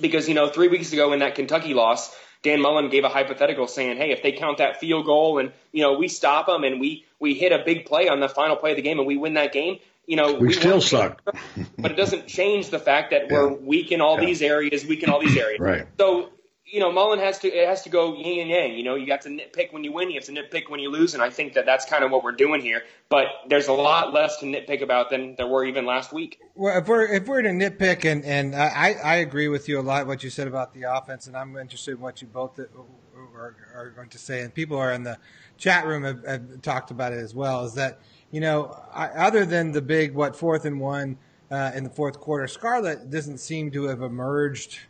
[0.00, 3.66] because, you know, three weeks ago in that Kentucky loss, Dan Mullen gave a hypothetical
[3.66, 6.80] saying, "Hey, if they count that field goal and you know we stop them and
[6.80, 9.16] we we hit a big play on the final play of the game and we
[9.16, 11.22] win that game, you know we, we still suck."
[11.78, 13.38] but it doesn't change the fact that yeah.
[13.38, 14.26] we're weak in all yeah.
[14.26, 15.58] these areas, weak in all these areas.
[15.58, 15.86] right.
[15.98, 16.30] So
[16.66, 18.72] you know, Mullen has to it has to go yin and yang.
[18.74, 20.90] You know, you got to nitpick when you win, you have to nitpick when you
[20.90, 22.82] lose, and I think that that's kind of what we're doing here.
[23.08, 26.40] But there's a lot less to nitpick about than there were even last week.
[26.56, 29.82] Well, if we're if we're to nitpick, and and I I agree with you a
[29.82, 33.56] lot what you said about the offense, and I'm interested in what you both are,
[33.74, 35.18] are going to say, and people are in the
[35.58, 37.64] chat room have, have talked about it as well.
[37.64, 38.00] Is that
[38.32, 42.18] you know, I, other than the big what fourth and one uh, in the fourth
[42.18, 44.80] quarter, Scarlett doesn't seem to have emerged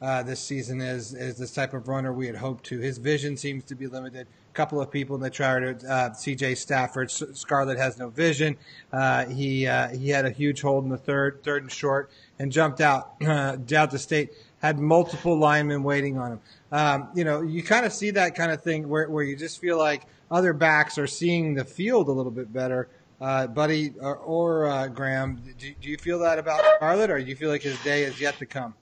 [0.00, 2.78] uh, this season as as this type of runner we had hoped to.
[2.78, 4.26] His vision seems to be limited.
[4.26, 6.56] A couple of people in the chart, uh, C.J.
[6.56, 8.56] Stafford, Scarlett has no vision.
[8.92, 12.50] Uh, he uh, he had a huge hold in the third, third and short, and
[12.50, 14.30] jumped out uh, out the state.
[14.60, 16.40] Had multiple linemen waiting on him.
[16.70, 19.58] Um, you know, you kind of see that kind of thing where where you just
[19.60, 22.88] feel like other backs are seeing the field a little bit better.
[23.20, 27.26] Uh, Buddy or, or uh, Graham, do, do, you feel that about Scarlett, or do
[27.26, 28.74] you feel like his day is yet to come?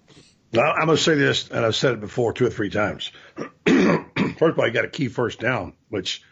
[0.55, 3.13] I'm going to say this, and I've said it before two or three times.
[3.67, 6.23] first of all, he got a key first down, which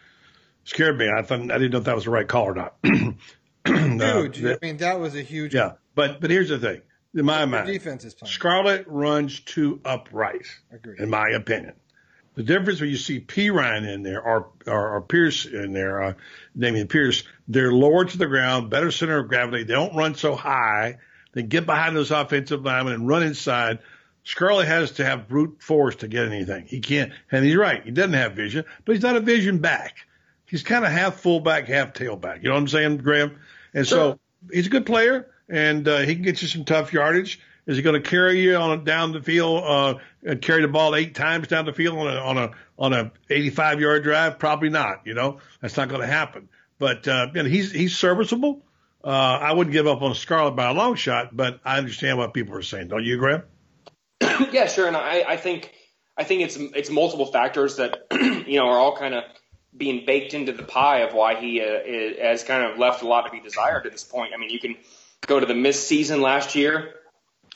[0.63, 1.09] scared me.
[1.09, 2.75] I thought I didn't know if that was the right call or not.
[2.83, 4.43] huge.
[4.43, 5.53] Uh, I mean, that was a huge.
[5.53, 6.81] Yeah, but but here's the thing.
[7.13, 8.31] In my mind, defense is playing.
[8.31, 10.45] Scarlett runs too upright.
[10.71, 10.99] Agreed.
[10.99, 11.73] In my opinion,
[12.35, 16.13] The difference when you see Perine in there or, or, or Pierce in there, uh,
[16.57, 19.63] Dameon Pierce, they're lower to the ground, better center of gravity.
[19.63, 20.97] They don't run so high.
[21.33, 23.79] They get behind those offensive linemen and run inside.
[24.27, 26.65] Scarlett has to have brute force to get anything.
[26.65, 27.81] He can't, and he's right.
[27.81, 29.99] He doesn't have vision, but he's not a vision back.
[30.45, 32.43] He's kind of half fullback, half tailback.
[32.43, 33.39] You know what I'm saying, Graham?
[33.73, 34.19] And so
[34.51, 37.39] he's a good player, and uh, he can get you some tough yardage.
[37.67, 40.93] Is he going to carry you on down the field, uh, and carry the ball
[40.93, 44.39] eight times down the field on a on a on a 85 yard drive?
[44.39, 45.03] Probably not.
[45.05, 46.49] You know, that's not going to happen.
[46.79, 48.61] But uh, you know, he's he's serviceable.
[49.01, 52.33] Uh, I wouldn't give up on Scarlett by a long shot, but I understand what
[52.33, 52.89] people are saying.
[52.89, 53.43] Don't you, Graham?
[54.51, 54.87] yeah, sure.
[54.87, 55.73] And I, I think
[56.17, 59.23] I think it's it's multiple factors that you know are all kind of
[59.75, 63.25] being baked into the pie of why he uh, has kind of left a lot
[63.25, 64.33] to be desired at this point.
[64.33, 64.75] I mean, you can
[65.27, 66.93] go to the missed season last year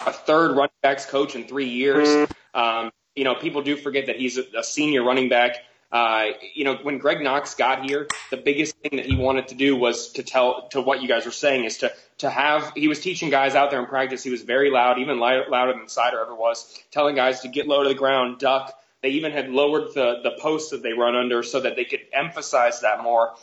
[0.06, 2.30] a third running backs coach in three years.
[2.54, 5.58] Um, you know, people do forget that he's a, a senior running back.
[5.92, 9.56] Uh, you know, when Greg Knox got here, the biggest thing that he wanted to
[9.56, 12.72] do was to tell to what you guys were saying is to to have.
[12.76, 14.24] He was teaching guys out there in practice.
[14.24, 17.84] He was very loud, even louder than Seider ever was, telling guys to get low
[17.84, 18.74] to the ground, duck.
[19.02, 22.02] They even had lowered the the posts that they run under so that they could
[22.14, 23.34] emphasize that more.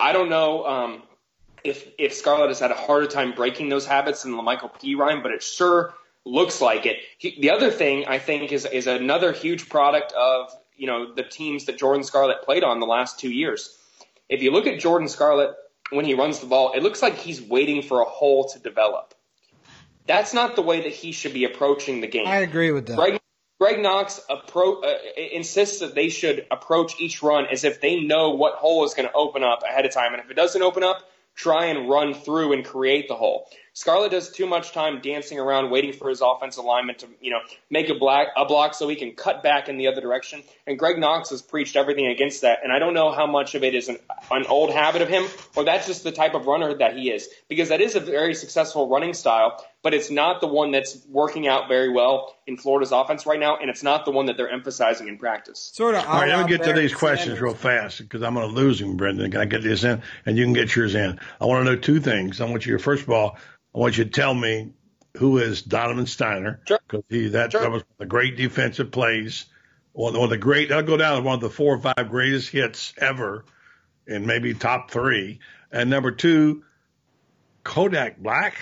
[0.00, 0.66] I don't know.
[0.66, 1.02] Um,
[1.62, 4.96] if if Scarlett has had a harder time breaking those habits than Lamichael P.
[4.96, 6.98] Ryan, but it sure looks like it.
[7.18, 11.22] He, the other thing I think is is another huge product of you know the
[11.22, 13.78] teams that Jordan Scarlett played on the last two years.
[14.28, 15.54] If you look at Jordan Scarlett
[15.90, 19.14] when he runs the ball, it looks like he's waiting for a hole to develop.
[20.08, 22.26] That's not the way that he should be approaching the game.
[22.26, 22.96] I agree with that.
[22.96, 23.20] Greg,
[23.60, 24.98] Greg Knox appro- uh,
[25.32, 29.08] insists that they should approach each run as if they know what hole is going
[29.08, 32.12] to open up ahead of time, and if it doesn't open up, try and run
[32.12, 33.46] through and create the hole.
[33.74, 37.40] Scarlett does too much time dancing around, waiting for his offensive lineman to, you know,
[37.70, 40.42] make a black a block so he can cut back in the other direction.
[40.66, 42.58] And Greg Knox has preached everything against that.
[42.62, 43.98] And I don't know how much of it is an,
[44.30, 45.24] an old habit of him,
[45.56, 48.34] or that's just the type of runner that he is, because that is a very
[48.34, 49.64] successful running style.
[49.82, 53.56] But it's not the one that's working out very well in Florida's offense right now,
[53.56, 55.70] and it's not the one that they're emphasizing in practice.
[55.74, 56.04] Sort of.
[56.06, 58.80] All right, let me get to these questions real fast because I'm going to lose
[58.80, 59.30] him, Brendan.
[59.32, 60.02] Can I get this in?
[60.24, 61.18] And you can get yours in.
[61.40, 62.40] I want to know two things.
[62.40, 63.36] I want you first of all,
[63.74, 64.72] I want you to tell me
[65.16, 67.02] who is Donovan Stiner because sure.
[67.08, 67.62] he that, sure.
[67.62, 69.46] that was the great defensive plays.
[69.92, 70.72] One, one of the great.
[70.72, 73.44] I'll go down as one of the four or five greatest hits ever,
[74.06, 75.40] and maybe top three.
[75.70, 76.64] And number two,
[77.64, 78.56] Kodak Black.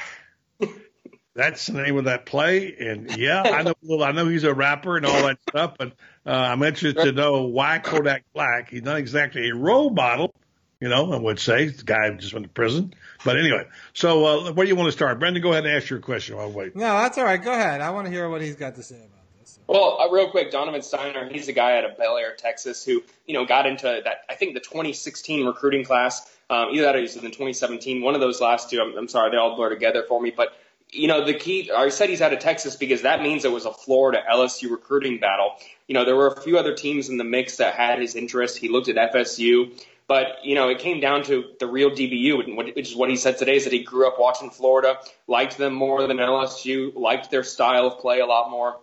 [1.34, 2.74] That's the name of that play.
[2.78, 3.74] And yeah, I know.
[3.82, 5.92] Well, I know he's a rapper and all that stuff, but
[6.26, 8.70] uh, I'm interested to know why Kodak Black.
[8.70, 10.34] He's not exactly a role model,
[10.80, 11.12] you know.
[11.12, 12.94] I would say the guy just went to prison.
[13.24, 15.20] But anyway, so uh, where do you want to start?
[15.20, 16.74] Brendan, go ahead and ask your question while I wait.
[16.74, 17.42] No, that's all right.
[17.42, 17.80] Go ahead.
[17.80, 19.58] I want to hear what he's got to say about this.
[19.68, 23.04] Well, uh, real quick, Donovan Stiner, he's a guy out of Bel Air, Texas, who
[23.26, 24.24] you know got into that.
[24.28, 26.28] I think the 2016 recruiting class.
[26.48, 28.02] Um, either that or he's in the 2017.
[28.02, 28.80] One of those last two.
[28.80, 30.32] I'm, I'm sorry, they all blur together for me.
[30.36, 30.52] But
[30.92, 33.64] you know, the key, I said he's out of Texas because that means it was
[33.64, 35.52] a Florida LSU recruiting battle.
[35.86, 38.58] You know, there were a few other teams in the mix that had his interest.
[38.58, 39.72] He looked at FSU.
[40.10, 43.38] But you know, it came down to the real DBU, which is what he said
[43.38, 44.98] today: is that he grew up watching Florida,
[45.28, 48.80] liked them more than LSU, liked their style of play a lot more,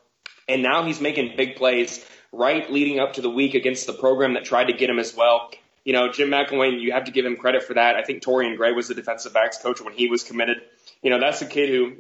[0.48, 4.36] and now he's making big plays right leading up to the week against the program
[4.36, 5.52] that tried to get him as well.
[5.84, 7.96] You know, Jim McElwain, you have to give him credit for that.
[7.96, 10.62] I think Torrian Gray was the defensive backs coach when he was committed.
[11.02, 11.94] You know, that's a kid who,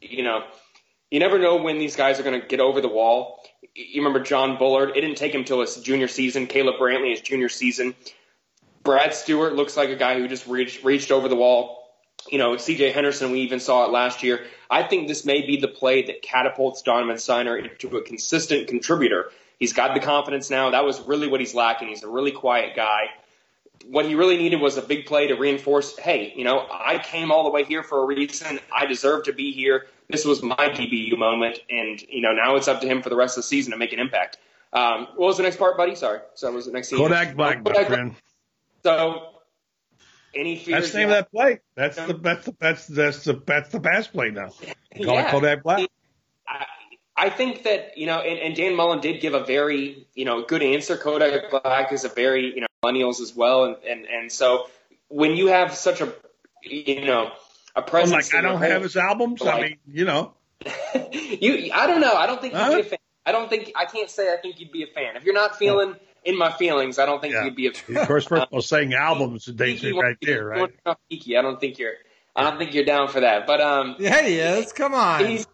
[0.00, 0.44] you know,
[1.10, 3.42] you never know when these guys are going to get over the wall.
[3.74, 4.90] You remember John Bullard?
[4.90, 6.46] It didn't take him till his junior season.
[6.46, 7.94] Caleb Brantley, his junior season.
[8.82, 11.84] Brad Stewart looks like a guy who just reached reached over the wall.
[12.30, 14.44] You know, CJ Henderson, we even saw it last year.
[14.70, 19.30] I think this may be the play that catapults Donovan Stiner into a consistent contributor.
[19.58, 20.70] He's got the confidence now.
[20.70, 21.88] That was really what he's lacking.
[21.88, 23.10] He's a really quiet guy.
[23.88, 27.30] What he really needed was a big play to reinforce, hey, you know, I came
[27.30, 28.58] all the way here for a reason.
[28.74, 29.86] I deserve to be here.
[30.08, 33.16] This was my DBU moment, and you know now it's up to him for the
[33.16, 34.38] rest of the season to make an impact.
[34.72, 35.94] Um, what was the next part, buddy?
[35.94, 36.20] Sorry.
[36.34, 36.98] So was the next scene?
[36.98, 38.14] Kodak Black, my friend.
[38.82, 39.36] So
[40.34, 40.82] any fears?
[40.82, 41.60] That's the name of that play.
[41.74, 44.50] That's the that's the that's that's the that's the pass play now.
[44.50, 45.26] Call yeah.
[45.26, 45.88] it Kodak Black.
[46.46, 46.66] I,
[47.16, 50.44] I think that you know, and, and Dan Mullen did give a very you know
[50.44, 50.96] good answer.
[50.96, 54.68] Kodak Black is a very you know millennials as well, and and and so
[55.08, 56.12] when you have such a
[56.62, 57.30] you know
[57.74, 59.40] a presence, I'm like I don't have his albums.
[59.40, 60.34] Like, I mean, you know,
[61.12, 62.14] you I don't know.
[62.14, 62.98] I don't think you'd be a fan.
[63.24, 65.56] I don't think I can't say I think you'd be a fan if you're not
[65.56, 67.44] feeling in my feelings, I don't think yeah.
[67.44, 67.72] you'd be a.
[67.72, 67.96] Fan.
[67.96, 70.74] of course, first of all, saying albums dates it right there, right?
[70.84, 70.94] I
[71.42, 71.94] don't think you're.
[72.34, 73.46] I don't think you're down for that.
[73.46, 74.72] But um, yeah, he is.
[74.72, 75.24] Come on.
[75.24, 75.46] He's,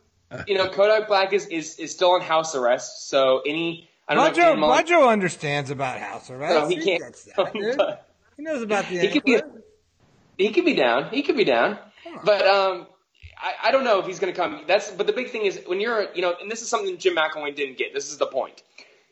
[0.49, 3.09] you know, Kodak Black is, is is still on house arrest.
[3.09, 4.31] So any, I don't know.
[4.31, 6.55] if Budro, Dan Mullen- Budro understands about house arrest.
[6.55, 7.15] No, he he, can't.
[7.37, 8.07] that.
[8.37, 9.41] He knows about the He could be.
[10.39, 11.11] He could be down.
[11.11, 11.79] He could be down.
[12.25, 12.87] But um,
[13.39, 14.65] I, I don't know if he's going to come.
[14.67, 14.91] That's.
[14.91, 17.55] But the big thing is when you're, you know, and this is something Jim McElwain
[17.55, 17.95] didn't get.
[17.95, 18.63] This is the point.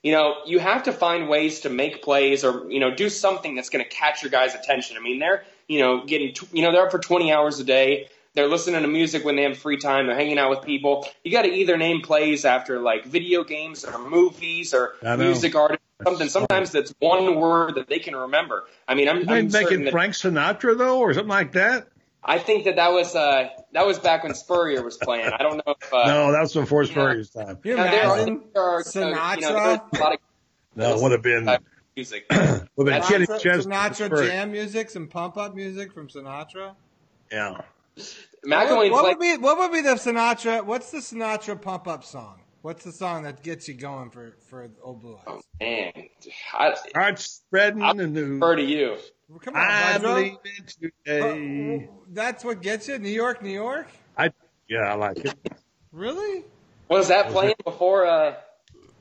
[0.03, 3.55] You know, you have to find ways to make plays or you know do something
[3.55, 4.97] that's going to catch your guys' attention.
[4.97, 7.65] I mean, they're you know getting tw- you know they're up for 20 hours a
[7.65, 8.09] day.
[8.35, 10.07] They're listening to music when they have free time.
[10.07, 11.07] They're hanging out with people.
[11.25, 15.85] You got to either name plays after like video games or movies or music artists.
[15.99, 16.29] Or something.
[16.29, 18.67] Sometimes that's one word that they can remember.
[18.89, 21.53] I mean, I'm, Isn't I'm they certain making that, Frank Sinatra though, or something like
[21.53, 21.89] that?
[22.23, 25.31] I think that that was uh, that was back when Spurrier was playing.
[25.33, 27.59] I don't know if uh, no, that was before Spurrier's time.
[27.65, 29.41] You now, there, are, imagine there are uh, you know, Sinatra?
[29.41, 30.19] there's a lot of
[30.77, 31.59] No, it would have been uh,
[31.97, 32.27] music.
[32.31, 36.75] would have Sinatra, Sinatra jam music, some pump up music from Sinatra.
[37.33, 37.63] Yeah.
[38.47, 38.93] McElwain what, played.
[38.93, 40.65] what would be what would be the Sinatra?
[40.65, 42.41] What's the Sinatra pump up song?
[42.63, 45.43] What's the song that gets you going for for Old Blue Eyes?
[45.61, 45.93] Man,
[46.55, 48.35] I, Start spreading the news.
[48.35, 48.97] refer to you.
[49.43, 50.15] Come on, I Pedro.
[50.15, 51.89] believe in today.
[52.09, 53.89] That's what gets you, New York, New York.
[54.17, 54.31] I
[54.69, 55.35] yeah, I like it.
[55.93, 56.45] Really?
[56.89, 58.35] Was that playing before uh,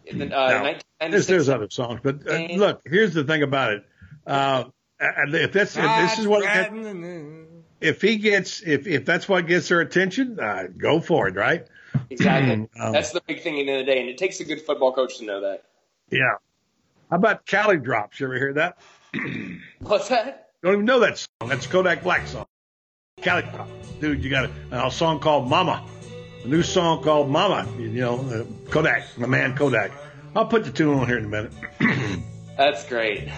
[0.06, 0.64] in the, uh, No.
[0.64, 1.12] 1996?
[1.12, 3.84] There's, there's other songs, but uh, look, here's the thing about it.
[4.26, 4.66] Uh,
[5.00, 7.49] and if that's if this is what Riding the news.
[7.82, 11.65] If he gets if if that's what gets their attention, uh, go for it, right?
[12.09, 12.67] Exactly.
[12.80, 14.45] Um, That's the big thing at the end of the day, and it takes a
[14.45, 15.63] good football coach to know that.
[16.09, 16.36] Yeah.
[17.09, 18.19] How about Cali Drops?
[18.19, 18.77] You ever hear that?
[19.80, 20.49] What's that?
[20.63, 21.49] Don't even know that song.
[21.49, 22.45] That's Kodak Black song.
[23.21, 23.71] Cali Drops.
[23.99, 25.86] Dude, you got a, a song called Mama.
[26.43, 27.67] A new song called Mama.
[27.77, 29.91] You know, uh, Kodak, my man Kodak.
[30.36, 31.53] I'll put the tune on here in a minute.
[32.57, 33.30] That's great.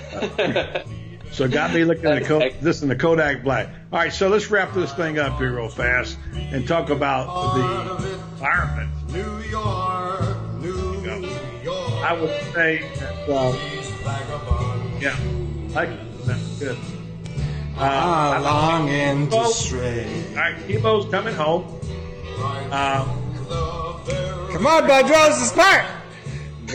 [1.31, 3.67] So it got me looking at the Kodak, this and the Kodak Black.
[3.91, 8.13] All right, so let's wrap this thing up here real fast and talk about the
[8.33, 8.91] environment.
[9.09, 11.01] New York, New
[11.63, 12.03] York.
[12.03, 13.55] I would say that, uh,
[14.99, 15.17] yeah,
[15.73, 15.89] like
[16.25, 16.77] that's good.
[17.77, 20.25] Uh, I- longing to stray.
[20.31, 21.63] All right, Tebow's coming home.
[22.71, 23.17] Um,
[24.51, 25.85] Come on, Pedro, this is part.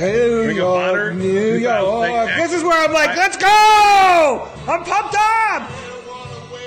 [0.01, 2.28] New Ring of Honor, York, New York.
[2.36, 3.16] This is where I'm like, Right.
[3.18, 4.49] let's go!
[4.68, 5.70] I'm pumped up.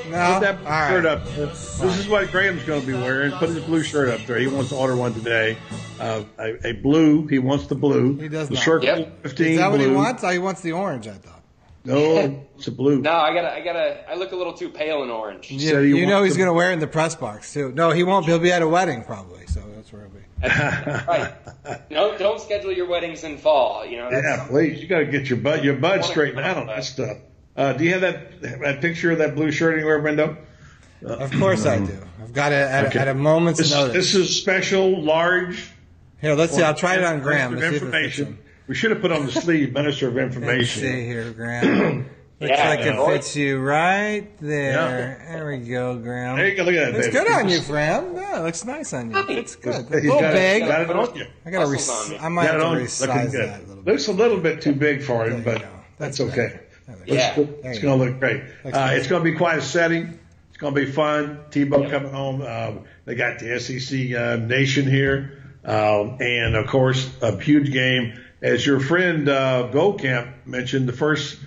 [0.09, 0.89] No, Put that all right.
[0.89, 1.23] shirt up.
[1.35, 3.31] This is what Graham's going to be wearing.
[3.33, 4.39] Put his blue shirt up there.
[4.39, 5.55] He wants to order one today.
[5.99, 7.27] Uh, a, a blue.
[7.27, 8.17] He wants the blue.
[8.17, 8.63] He does the not.
[8.63, 9.21] circle Yep.
[9.23, 10.23] 15 Is that what he wants?
[10.23, 11.07] Oh, he wants the orange.
[11.07, 11.41] I thought.
[11.85, 13.01] No, it's a blue.
[13.01, 15.51] no, I gotta, I gotta, I look a little too pale in orange.
[15.51, 17.71] You, said he you know he's the- going to wear in the press box too.
[17.73, 18.25] No, he won't.
[18.25, 19.45] He'll be at a wedding probably.
[19.45, 19.61] So
[20.41, 20.91] that's where he'll be.
[20.91, 21.91] That's right.
[21.91, 23.85] No, don't schedule your weddings in fall.
[23.85, 24.09] You know.
[24.11, 24.81] That's Yeah, please.
[24.81, 27.17] You got to get your butt your butt straightened out on that stuff.
[27.55, 30.37] Uh, do you have that that picture of that blue shirt anywhere, Brendo?
[31.05, 31.97] Of course I do.
[32.21, 32.99] I've got it at, Okay.
[32.99, 33.93] at a moment's This, notice.
[33.93, 35.69] this is special, large.
[36.21, 36.61] Here, let's see.
[36.61, 37.55] I'll try it on Graham.
[37.55, 38.39] Minister of see if it fits information.
[38.67, 40.81] We should have put on the sleeve, Minister of Let's Information.
[40.83, 42.09] see here, Graham.
[42.41, 43.05] Looks Yeah, like it yeah.
[43.05, 45.25] fits you right there.
[45.29, 46.37] There we go, Graham.
[46.37, 46.63] There you go.
[46.63, 46.93] Look at that.
[46.93, 47.25] Looks baby.
[47.25, 48.15] good on you, Graham.
[48.15, 49.25] Yeah, it looks nice on you.
[49.29, 49.75] It's good.
[49.91, 50.63] A little got it- big.
[50.67, 51.25] Got it on you.
[51.45, 51.69] I gotta.
[51.69, 52.73] Res- I might have to on.
[52.77, 52.79] you.
[52.83, 53.91] Looking resize that a little bit.
[53.91, 55.61] Looks a little bit too big for him, but.
[55.97, 56.59] That's that's okay.
[57.05, 57.37] Yeah.
[57.37, 58.41] It's, it's going to look great.
[58.63, 60.17] Uh, it's going to be quite a setting.
[60.49, 61.39] It's going to be fun.
[61.51, 62.41] Tebow coming home.
[62.41, 68.17] Um, they got the SEC uh, Nation here, um, and of course a huge game.
[68.41, 71.37] As your friend uh, Goldkamp mentioned, the first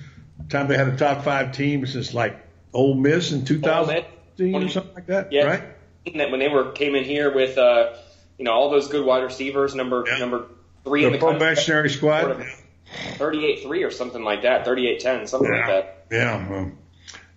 [0.49, 2.36] time they had a top five team since like
[2.72, 5.45] Ole Miss in 2015 or something like that, Yeah.
[5.45, 5.62] right?
[6.16, 7.95] That when they were came in here with, uh,
[8.38, 10.47] you know, all those good wide receivers, number number
[10.84, 12.45] three in The the country, probationary squad.
[13.18, 16.07] 38-3 or something like that, 38-10, something like that.
[16.11, 16.68] Yeah.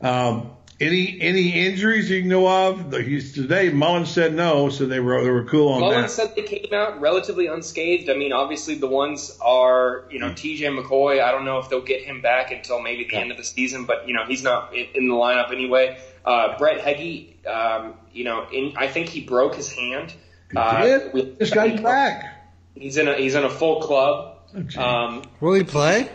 [0.02, 2.92] Um, any any injuries you know of?
[2.94, 6.28] He's, today Mullins said no, so they were they were cool on Mullins that.
[6.28, 8.10] said they came out relatively unscathed.
[8.10, 10.66] I mean, obviously the ones are, you know, T.J.
[10.66, 11.22] McCoy.
[11.24, 13.86] I don't know if they'll get him back until maybe the end of the season,
[13.86, 15.98] but you know, he's not in, in the lineup anyway.
[16.26, 20.14] Uh, Brett Heggie, um, you know, in, I think he broke his hand.
[20.56, 21.14] Uh, did?
[21.14, 22.32] we- Just got back.
[22.76, 24.40] He's in a he's in a full club.
[24.78, 26.10] Um, Will he play?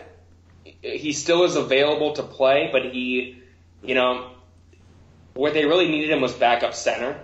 [0.83, 3.37] he still is available to play, but he,
[3.83, 4.30] you know,
[5.33, 7.19] where they really needed him was backup center.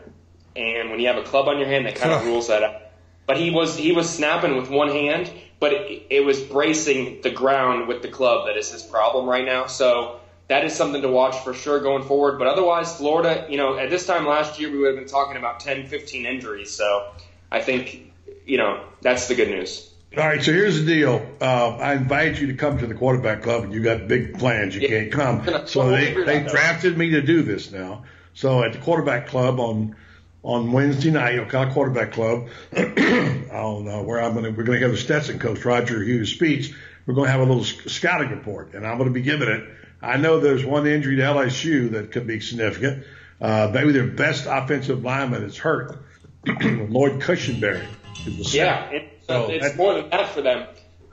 [0.56, 2.82] And when you have a club on your hand, that kind of rules that out.
[3.26, 7.30] But he was he was snapping with one hand, but it, it was bracing the
[7.30, 9.68] ground with the club that is his problem right now.
[9.68, 12.40] So that is something to watch for sure going forward.
[12.40, 15.36] But otherwise, Florida, you know, at this time last year, we would have been talking
[15.36, 16.72] about 10, 15 injuries.
[16.72, 17.12] So
[17.52, 18.14] I think,
[18.46, 19.92] you know, that's the good news.
[20.18, 21.24] All right, so here's the deal.
[21.40, 24.76] Uh, I invite you to come to the quarterback club, and you got big plans.
[24.76, 28.04] You can't come, so they they drafted me to do this now.
[28.34, 29.96] So at the quarterback club on
[30.42, 34.50] on Wednesday night, Ocala Quarterback Club, I don't know where I'm gonna.
[34.50, 36.74] We're gonna have the Stetson coach Roger Hughes speech.
[37.06, 39.64] we're going to have a little scouting report, and I'm going to be giving it.
[40.02, 43.06] I know there's one injury to LSU that could be significant.
[43.40, 46.00] Uh, maybe their best offensive lineman is hurt.
[46.46, 47.88] Lloyd Cushenberry.
[48.26, 48.90] Is the Yeah,
[49.28, 50.68] it, So it's that- more than that for them.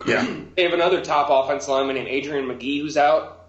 [0.06, 0.26] Yeah.
[0.56, 3.46] They have another top offensive lineman named Adrian Magee who's out.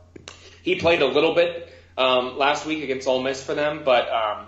[0.63, 4.47] He played a little bit um, last week against Ole Miss for them, but um,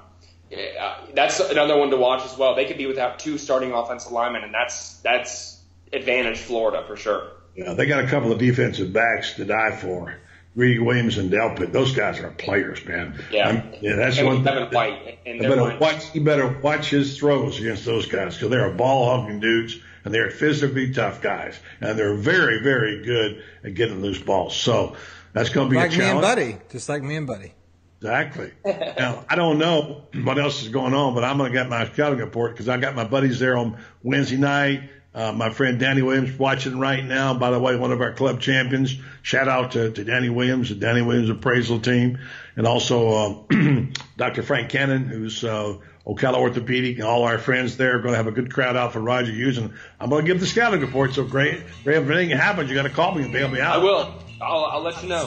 [0.52, 2.56] uh, that's another one to watch as well.
[2.56, 5.62] They could be without two starting offensive linemen, and that's that's
[5.94, 7.28] advantage Florida for sure.
[7.56, 10.16] Yeah, they got a couple of defensive backs to die for.
[10.56, 11.72] Greedy Williams and Delpit.
[11.72, 13.24] Those guys are players, man.
[13.32, 13.48] Yeah.
[13.48, 14.70] I'm- yeah, that's And one Kevin.
[14.70, 15.78] White and You better line.
[15.80, 16.16] watch.
[16.16, 19.78] You better watch his throws against those guys because they're ball hogging dudes
[20.08, 24.56] and they're physically tough guys and they're very, very good at getting loose balls.
[24.56, 24.96] So
[25.34, 26.22] that's going to be like a me and.
[26.22, 27.54] Buddy, just like me and Buddy.
[27.98, 28.54] Exactly.
[28.66, 31.86] now I don't know what else is going on, but I'm going to get my
[31.90, 34.90] scouting report because I got my buddies there on Wednesday night.
[35.14, 37.34] Uh, my friend Danny Williams watching right now.
[37.34, 38.96] By the way, one of our club champions.
[39.24, 42.20] Shout out to, to Danny Williams, the Danny Williams appraisal team,
[42.56, 43.86] and also uh,
[44.18, 44.42] Dr.
[44.42, 48.28] Frank Cannon, who's uh, Ocala Orthopedic, and all our friends there are going to have
[48.28, 49.58] a good crowd out for Roger Hughes.
[49.58, 51.14] And I'm going to give the scouting report.
[51.14, 51.98] So great, great.
[51.98, 53.76] If anything happens, you got to call me and bail me out.
[53.76, 54.14] I will.
[54.42, 55.26] I'll, I'll let you know.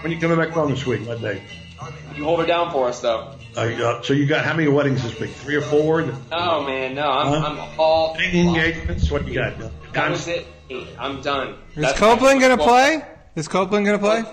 [0.00, 1.06] When you coming back on this week?
[1.06, 1.42] What day?
[2.16, 3.34] You hold her down for us though.
[3.56, 5.30] Uh, uh, so you got how many weddings this week?
[5.30, 6.02] Three or four?
[6.32, 7.46] Oh man, no, I'm, Huh?
[7.72, 8.16] I'm all.
[8.16, 9.10] engagements.
[9.10, 9.54] What you got?
[9.92, 10.46] That was it.
[10.98, 11.54] I'm done.
[11.70, 13.04] Is That's- Copeland going to play?
[13.36, 14.24] Is Copeland going to play?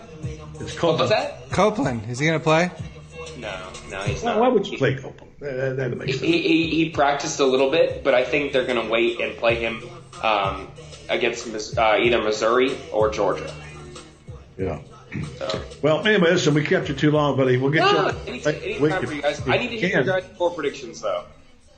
[0.59, 1.49] It's What was that?
[1.51, 2.09] Copeland.
[2.09, 2.71] Is he going to play?
[3.37, 3.55] No,
[3.89, 4.39] no, he's Why, not.
[4.41, 5.33] why would you play Copeland?
[5.39, 6.21] That, that makes sense.
[6.21, 9.37] He, he, he practiced a little bit, but I think they're going to wait and
[9.37, 9.83] play him
[10.23, 10.67] um,
[11.09, 13.53] against uh, either Missouri or Georgia.
[14.57, 14.79] Yeah.
[15.81, 17.57] Well, anyway, listen, we kept you too long, buddy.
[17.57, 18.17] We'll get No, you.
[18.27, 19.47] any, we anytime can- for you guys.
[19.47, 21.25] I need to hear your guys' score predictions, though.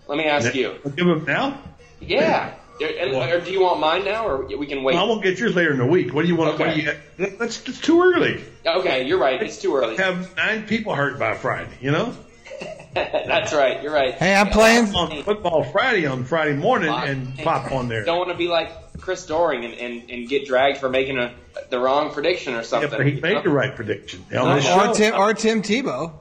[0.08, 0.76] Let me ask you.
[0.84, 1.62] We'll give them now.
[2.00, 2.54] Yeah.
[2.82, 4.96] And, or do you want mine now, or we can wait?
[4.96, 6.14] Well, I won't get yours later in the week.
[6.14, 6.60] What do you want?
[6.60, 8.44] What do you, that's, that's too early.
[8.66, 9.42] Okay, you're right.
[9.42, 9.98] It's too early.
[9.98, 11.78] Have nine people hurt by Friday.
[11.82, 12.16] You know.
[12.94, 13.84] That's right.
[13.84, 14.16] You're right.
[14.16, 18.04] Hey, I'm playing on football Friday on Friday morning and pop on there.
[18.04, 21.32] Don't want to be like Chris Doering and, and, and get dragged for making a
[21.70, 22.90] the wrong prediction or Yeah, something.
[22.90, 23.44] but he made know?
[23.44, 24.26] the right prediction.
[24.36, 24.94] On Or, show.
[24.94, 26.14] Tim or Tim Tebow.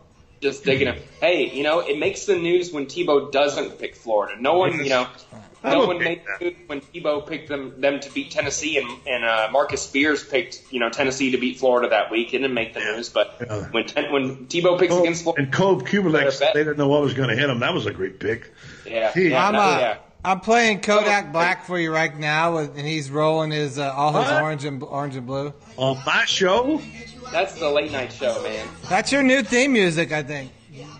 [0.42, 0.98] Just digging him.
[1.20, 4.38] Hey, you know, it makes the news when Tebow doesn't pick Florida.
[4.40, 8.00] No one, you know, I no one made the news when Tebow picked them them
[8.00, 11.88] to beat Tennessee, and and uh, Marcus Spears picked you know Tennessee to beat Florida
[11.90, 12.28] that week.
[12.34, 13.64] It didn't make the news, but Yeah.
[13.70, 16.54] when ten, when Tebow picks Cove- against Florida, and Cove Kubelex, Better bet.
[16.54, 17.60] they didn't know what was going to hit him.
[17.60, 18.52] That was a great pick.
[18.86, 19.96] yeah, yeah, I'm that- uh, yeah.
[20.24, 24.24] I'm playing Kodak Black for you right now, and he's rolling his uh, all his
[24.28, 24.42] What?
[24.42, 25.52] orange and orange and blue.
[25.76, 26.82] On my show,
[27.30, 28.66] That's the late night show, man.
[28.88, 30.50] That's your new theme music, I think.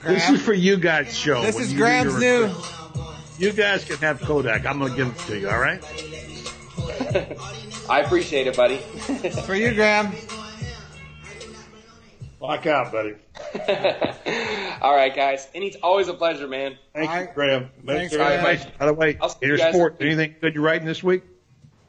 [0.05, 1.43] this is for you guys' show.
[1.43, 2.45] This is Graham's new.
[2.45, 2.86] request.
[3.39, 4.65] You guys can have Kodak.
[4.67, 5.49] I'm going to give it to you.
[5.51, 5.83] All right.
[7.89, 8.79] I appreciate it, buddy.
[8.79, 10.13] for you, Graham.
[12.41, 13.15] Lock out, buddy.
[14.81, 16.77] All right, guys, and it's always a pleasure, man.
[16.95, 17.29] Thank All you.
[17.35, 17.71] Graham.
[17.85, 18.69] Thanks, Make sure- Graham.
[18.79, 19.93] By the way, I'll see you Gator guys Sport.
[19.95, 20.07] next week.
[20.13, 21.23] Anything good you're writing this week?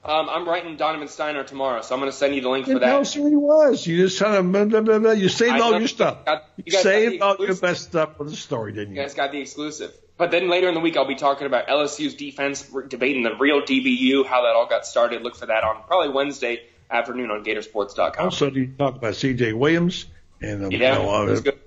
[0.04, 2.74] Um, I'm writing Donovan Stiner tomorrow, so I'm going to send you the link for
[2.74, 3.02] Didn't tell that.
[3.02, 3.86] us who he was.
[3.86, 5.12] You just kind of blah, blah, blah, blah.
[5.12, 5.80] you saved I all know.
[5.80, 6.24] your stuff.
[6.26, 9.06] Got- you You guys saved all your best stuff for the story, didn't You you?
[9.06, 9.94] guys got the exclusive.
[10.18, 13.62] But then later in the week, I'll be talking about LSU's defense, debating the real
[13.62, 15.22] DBU, how that all got started.
[15.22, 18.26] Look for that on probably Wednesday afternoon on Gatorsports.com.
[18.26, 19.54] Also, do you talk about C.J.
[19.54, 20.06] Williams
[20.42, 21.10] and um, Yeah, you know,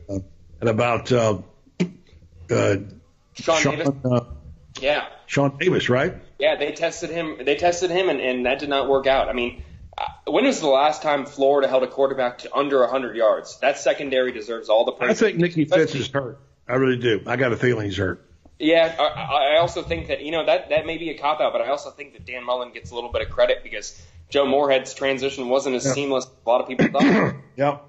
[0.09, 0.19] uh, uh,
[0.61, 1.39] and about uh,
[2.51, 2.77] uh,
[3.35, 3.89] Sean Sean, Davis.
[4.05, 4.21] uh,
[4.81, 6.15] Yeah, Sean Davis, right?
[6.39, 7.37] yeah, they tested him.
[7.45, 9.29] They tested him, and, and that did not work out.
[9.29, 9.63] I mean,
[9.97, 13.59] uh, when was the last time Florida held a quarterback to under 100 yards?
[13.61, 15.11] That secondary deserves all the praise.
[15.11, 16.41] I think Nicky Fitz is hurt.
[16.67, 17.23] I really do.
[17.27, 18.27] I got a feeling he's hurt.
[18.61, 21.53] Yeah, I, I also think that you know that that may be a cop out,
[21.53, 24.47] but I also think that Dan Mullen gets a little bit of credit because Joe
[24.47, 25.93] Moorhead's transition wasn't as Yeah.
[25.95, 27.35] seamless as a lot of people thought.
[27.57, 27.85] Yep.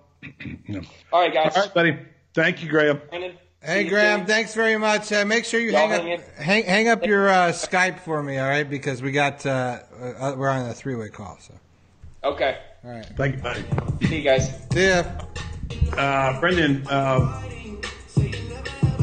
[1.14, 1.56] All right, guys.
[1.56, 1.98] All right, buddy.
[2.34, 3.02] Thank you, Graham.
[3.10, 4.20] Brandon, Hey, see Graham.
[4.22, 4.28] soon.
[4.28, 5.12] Thanks very much.
[5.12, 8.22] Uh, make sure you Y'all hang up hang hang, hang up your uh, Skype for
[8.24, 8.68] me, all right?
[8.70, 9.80] Because we got uh,
[10.20, 11.38] uh, we're on a three way call.
[11.42, 11.54] So,
[12.24, 12.58] Okay.
[12.86, 13.06] all right.
[13.18, 13.64] Thank you, buddy.
[14.08, 14.50] See you guys.
[14.74, 15.04] See ya.
[15.98, 17.42] Uh, Brendan, uh,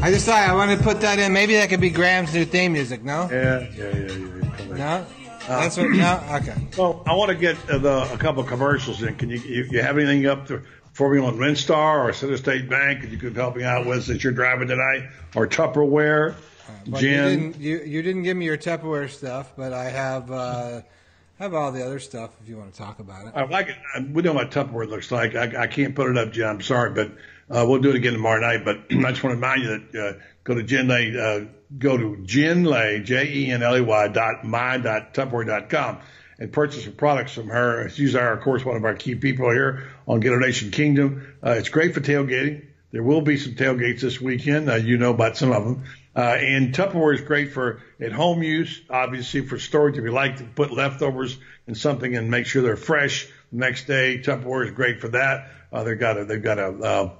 [0.01, 1.33] I just thought I wanted to put that in.
[1.33, 3.03] Maybe that could be Graham's new theme music.
[3.03, 4.61] No, yeah, yeah, yeah, yeah.
[4.61, 4.69] On.
[4.77, 5.05] no,
[5.47, 5.89] that's what.
[5.89, 6.55] No, okay.
[6.77, 9.15] Well, I want to get uh, the, a couple of commercials in.
[9.15, 10.61] Can you, you, you have anything up to,
[10.93, 14.05] for me on Renstar or Center State Bank that you could help me out with
[14.05, 15.09] since you're driving tonight?
[15.35, 16.35] Or Tupperware,
[16.87, 20.81] But you didn't you, you didn't give me your Tupperware stuff, but I have uh,
[21.39, 23.33] have all the other stuff if you want to talk about it.
[23.35, 23.75] I like it.
[23.95, 25.35] I- We know what Tupperware looks like.
[25.35, 26.47] I, I can't put it up, Jen.
[26.47, 27.11] I'm sorry, but
[27.49, 28.63] uh, we'll do it again tomorrow night.
[28.63, 31.45] But I just want to remind you that uh, go to Jenley, uh,
[31.77, 35.99] go to Jenley, J E N L E Y dot my dot Tupperware dot com,
[36.37, 37.89] and purchase some products from her.
[37.89, 41.35] She's our, of course, one of our key people here on Gator Nation Kingdom.
[41.45, 42.65] Uh, it's great for tailgating.
[42.91, 44.69] There will be some tailgates this weekend.
[44.69, 45.83] Uh, you know about some of them.
[46.15, 49.97] Uh, and Tupperware is great for at home use, obviously for storage.
[49.97, 51.37] If you like to put leftovers
[51.67, 55.51] in something and make sure they're fresh the next day, Tupperware is great for that.
[55.71, 57.11] Uh, they've got a, they've got a,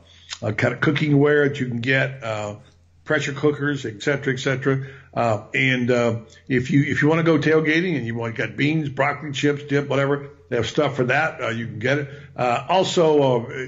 [0.42, 2.56] uh, kind of cooking ware that you can get, uh,
[3.04, 4.86] pressure cookers, et cetera, et cetera.
[5.14, 8.56] Uh, and, uh, if you, if you want to go tailgating and you want, got
[8.56, 11.42] beans, broccoli, chips, dip, whatever, they have stuff for that.
[11.42, 12.10] Uh, you can get it.
[12.36, 13.68] Uh, also, uh,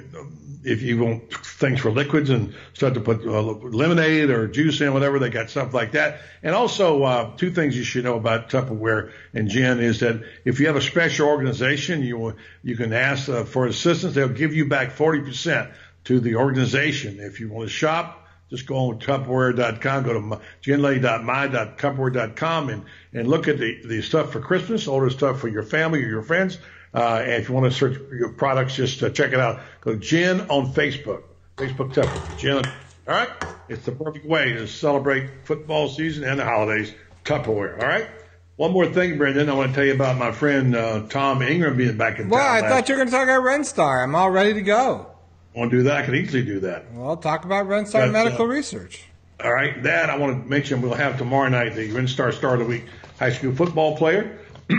[0.64, 4.94] if you want things for liquids and start to put uh, lemonade or juice in,
[4.94, 6.22] whatever, they got stuff like that.
[6.44, 10.60] And also, uh, two things you should know about Tupperware and Jen is that if
[10.60, 14.14] you have a special organization, you you can ask uh, for assistance.
[14.14, 15.74] They'll give you back 40%
[16.06, 17.20] to the organization.
[17.20, 23.48] If you want to shop, just go on Tupperware.com, go to jenley.my.tupperware.com and, and look
[23.48, 26.58] at the, the stuff for Christmas, order stuff for your family or your friends.
[26.94, 29.62] Uh, and if you want to search your products, just uh, check it out.
[29.80, 31.24] Go to Jen on Facebook,
[31.56, 32.38] Facebook Tupperware.
[32.38, 32.66] Jen,
[33.08, 33.30] all right?
[33.70, 36.94] It's the perfect way to celebrate football season and the holidays.
[37.24, 38.08] Tupperware, all right?
[38.58, 39.50] One more thing, Brendan.
[39.50, 42.44] I want to tell you about my friend uh, Tom Ingram being back in Well,
[42.44, 42.56] town.
[42.56, 44.04] Well, I thought you were going to talk about Renstar.
[44.04, 45.11] I'm all ready to go.
[45.54, 45.98] Want to do that?
[45.98, 46.92] I could easily do that.
[46.94, 49.04] Well, talk about Renstar Medical uh, Research.
[49.44, 50.82] All right, that I want to mention.
[50.82, 52.86] We'll have tomorrow night the Renstar Star of the Week
[53.20, 54.40] high school football player
[54.70, 54.74] uh,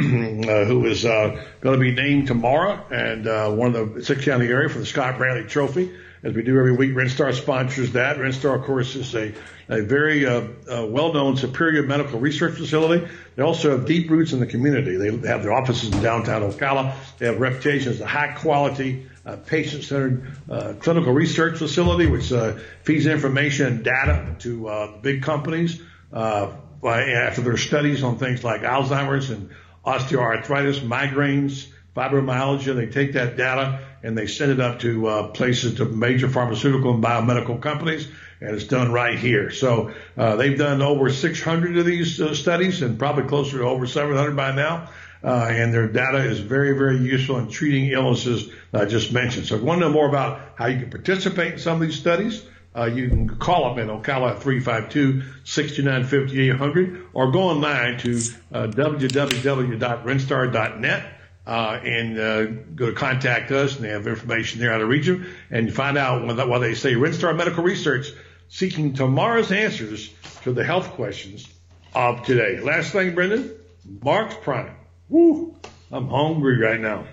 [0.64, 4.46] who is uh, going to be named tomorrow and uh, one of the six county
[4.46, 5.92] area for the Scott Bradley Trophy.
[6.22, 8.16] As we do every week, Renstar sponsors that.
[8.16, 9.34] Renstar, of course, is a,
[9.68, 13.08] a very uh, uh, well-known superior medical research facility.
[13.34, 14.96] They also have deep roots in the community.
[14.96, 16.94] They have their offices in downtown Ocala.
[17.18, 22.54] They have a reputation as a high-quality, uh, patient-centered uh, clinical research facility, which uh,
[22.82, 25.80] feeds information and data to uh, big companies
[26.12, 26.52] uh,
[26.84, 29.50] after their studies on things like Alzheimer's and
[29.84, 32.74] osteoarthritis, migraines, fibromyalgia.
[32.74, 36.94] They take that data and they send it up to uh, places to major pharmaceutical
[36.94, 38.08] and biomedical companies,
[38.40, 39.50] and it's done right here.
[39.50, 44.34] So uh, they've done over 600 of these studies, and probably closer to over 700
[44.34, 44.90] by now.
[45.24, 49.46] Uh, and their data is very, very useful in treating illnesses I just mentioned.
[49.46, 51.82] So if you want to know more about how you can participate in some of
[51.82, 52.42] these studies,
[52.74, 58.16] uh, you can call them at Ocala at 352-695800 or go online to
[58.52, 61.12] uh, www.renstar.net
[61.46, 65.04] uh, and uh, go to contact us and they have information there how to reach
[65.06, 66.94] them and find out what they say.
[66.94, 68.10] Renstar Medical Research
[68.48, 70.10] seeking tomorrow's answers
[70.42, 71.46] to the health questions
[71.94, 72.60] of today.
[72.60, 73.54] Last thing, Brendan,
[74.02, 74.74] Mark's Prime.
[75.12, 75.54] Woo,
[75.90, 77.04] I'm hungry right now.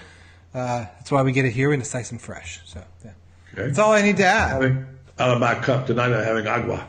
[0.55, 2.61] uh, that's why we get it here and it's nice and fresh.
[2.65, 3.11] So yeah,
[3.53, 3.67] Okay.
[3.67, 4.51] that's all I need to add.
[4.63, 4.87] Having,
[5.19, 6.87] out of my cup tonight, I'm having agua.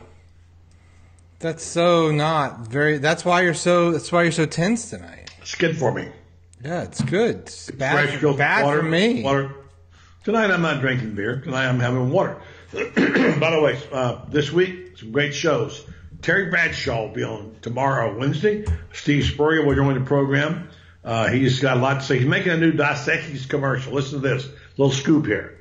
[1.40, 2.98] That's so not very.
[2.98, 3.92] That's why you're so.
[3.92, 5.30] That's why you're so tense tonight.
[5.40, 6.08] It's good for me.
[6.62, 7.36] Yeah, it's good.
[7.36, 9.22] It's Fresh bad, filtered bad water, for me.
[9.22, 9.54] Water.
[10.24, 11.40] Tonight I'm not drinking beer.
[11.40, 12.36] Tonight I'm having water.
[12.72, 12.80] By
[13.50, 15.84] the way, uh, this week some great shows.
[16.20, 18.66] Terry Bradshaw will be on tomorrow, Wednesday.
[18.92, 20.68] Steve Spurrier will join the program.
[21.02, 22.18] Uh, he's got a lot to say.
[22.18, 23.94] He's making a new Dos Equis commercial.
[23.94, 24.46] Listen to this
[24.76, 25.56] little scoop here.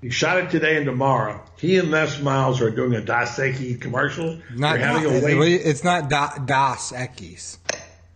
[0.00, 1.42] He shot it today and tomorrow.
[1.58, 4.40] He and Les Miles are doing a Dos Equis commercial.
[4.54, 5.54] Not They're having a wait.
[5.64, 7.58] it's not da, Das Equis.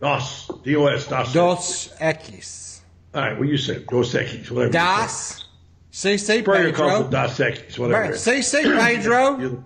[0.01, 1.33] Dos, D-O-S, Dos.
[1.33, 2.79] Dos Equis.
[3.13, 3.83] All right, what you say?
[3.87, 4.67] Dos Equis, whatever.
[4.67, 4.71] you say.
[4.71, 5.45] Das.
[5.91, 7.05] Say say Pedro.
[7.05, 8.03] it Dos Equis, whatever.
[8.03, 8.15] it Right.
[8.15, 9.37] Say say Pedro.
[9.39, 9.63] You-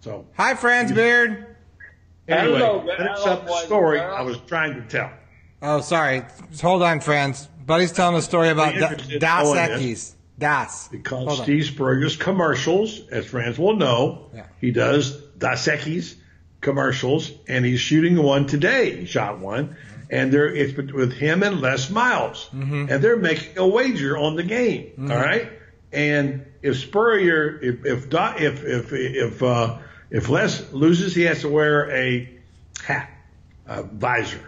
[0.00, 1.56] So Hi, Franz Beard.
[2.26, 4.00] anyway, Hello, finish up the story.
[4.00, 5.10] I was trying to tell.
[5.62, 6.22] Oh, sorry.
[6.62, 7.46] Hold on, Franz.
[7.66, 10.14] Buddy's telling a story about Be da, interested in Das knowing Equis.
[10.38, 10.88] Das.
[10.88, 11.42] Because Hold.
[11.42, 14.46] Steve Spurrier's commercials, as friends will know, Yeah.
[14.60, 16.14] he does Dos Equis
[16.60, 18.96] commercials, and he's shooting one today.
[19.00, 19.76] He shot one,
[20.10, 22.86] and there it's with him and Les Miles, Mm-hmm.
[22.90, 24.92] and they're making a wager on the game.
[25.10, 25.50] all right,
[25.92, 29.78] and if Spurrier, if if if if if uh,
[30.10, 32.28] if Les loses, he has to wear a
[32.82, 33.10] hat,
[33.66, 34.46] a visor.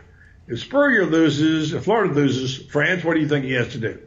[0.48, 3.98] If Spurrier loses, if Florida loses, Franz, what do you think he has to do?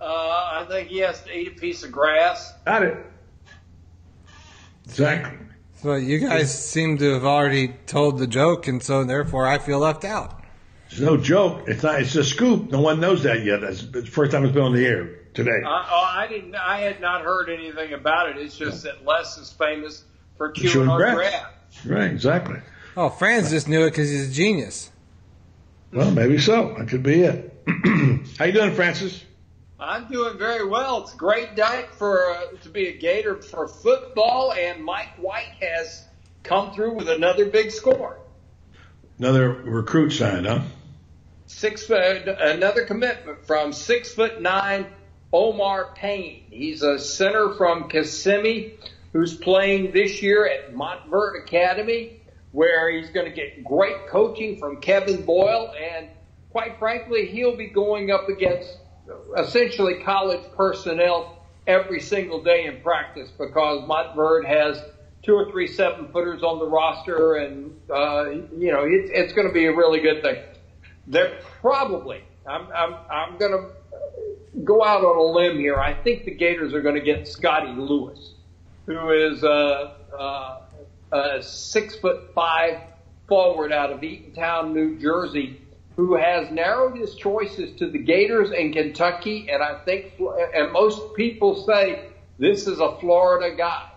[0.00, 2.52] Uh, I think he has to eat a piece of grass.
[2.64, 2.96] Got it.
[4.86, 5.38] Exactly.
[5.82, 9.78] So you guys seem to have already told the joke, and so therefore I feel
[9.78, 10.42] left out.
[10.90, 11.68] It's no joke.
[11.68, 12.00] It's not.
[12.00, 12.70] It's a scoop.
[12.72, 13.60] No one knows that yet.
[13.60, 15.62] That's the first time it's been on the air today.
[15.64, 16.56] I, oh, I didn't.
[16.56, 18.38] I had not heard anything about it.
[18.38, 20.04] It's just that Les is famous
[20.36, 21.14] for chewing Chewing on grass.
[21.14, 21.86] grass.
[21.86, 22.10] Right.
[22.10, 22.56] Exactly.
[22.96, 24.90] Oh, Franz just knew it because he's a genius.
[25.92, 26.74] Well, maybe so.
[26.76, 27.54] That could be it.
[28.38, 29.24] How you doing, Francis?
[29.80, 31.02] I'm doing very well.
[31.02, 35.52] It's a great night for uh, to be a Gator for football, and Mike White
[35.60, 36.04] has
[36.42, 38.18] come through with another big score.
[39.18, 40.62] Another recruit signed, huh?
[41.46, 44.86] Six foot, another commitment from six foot nine
[45.32, 46.46] Omar Payne.
[46.50, 48.78] He's a center from Kissimmee
[49.12, 52.20] who's playing this year at Montverde Academy,
[52.50, 56.08] where he's going to get great coaching from Kevin Boyle, and
[56.50, 58.76] quite frankly, he'll be going up against
[59.36, 64.82] essentially college personnel every single day in practice because Montverde has
[65.22, 69.46] two or three seven footers on the roster, and uh, you know it's, it's going
[69.46, 70.42] to be a really good thing.
[71.06, 73.70] They're probably I'm I'm I'm going to
[74.64, 75.76] go out on a limb here.
[75.76, 78.34] I think the Gators are going to get Scotty Lewis,
[78.86, 80.60] who is a, a,
[81.12, 82.80] a six foot five
[83.28, 85.60] forward out of Eatontown, New Jersey,
[85.98, 90.12] who has narrowed his choices to the Gators and Kentucky, and I think
[90.54, 92.04] and most people say
[92.38, 93.90] this is a Florida guy.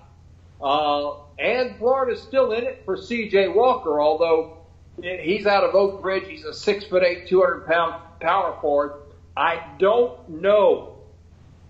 [0.59, 3.49] Uh, and Florida's still in it for C.J.
[3.49, 4.57] Walker, although
[4.99, 6.27] he's out of Oak Ridge.
[6.27, 8.93] He's a six foot eight, 200 pound power forward.
[9.37, 10.95] I don't know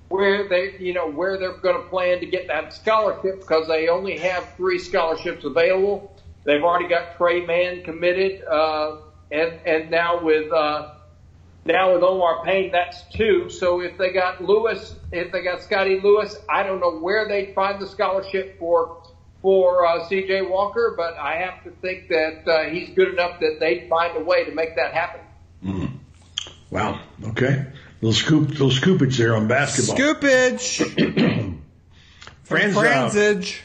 [0.07, 3.89] where they, you know, where they're going to plan to get that scholarship because they
[3.89, 6.15] only have three scholarships available.
[6.45, 8.97] They've already got Tre Mann committed, uh,
[9.31, 10.93] and and now with uh,
[11.65, 13.49] now with Omar Payne, that's two.
[13.49, 17.53] So if they got Lewis, if they got Scotty Lewis, I don't know where they'd
[17.53, 19.03] find the scholarship for
[19.41, 20.43] for uh, C.J.
[20.43, 24.23] Walker, but I have to think that uh, he's good enough that they'd find a
[24.23, 25.21] way to make that happen.
[26.69, 27.01] Wow.
[27.29, 27.65] Okay.
[28.01, 28.49] Little scoop.
[28.49, 29.97] Little scoopage there on basketball.
[29.97, 31.59] Scoopage.
[32.43, 32.77] Franz.
[32.77, 33.59] uh, Franzage.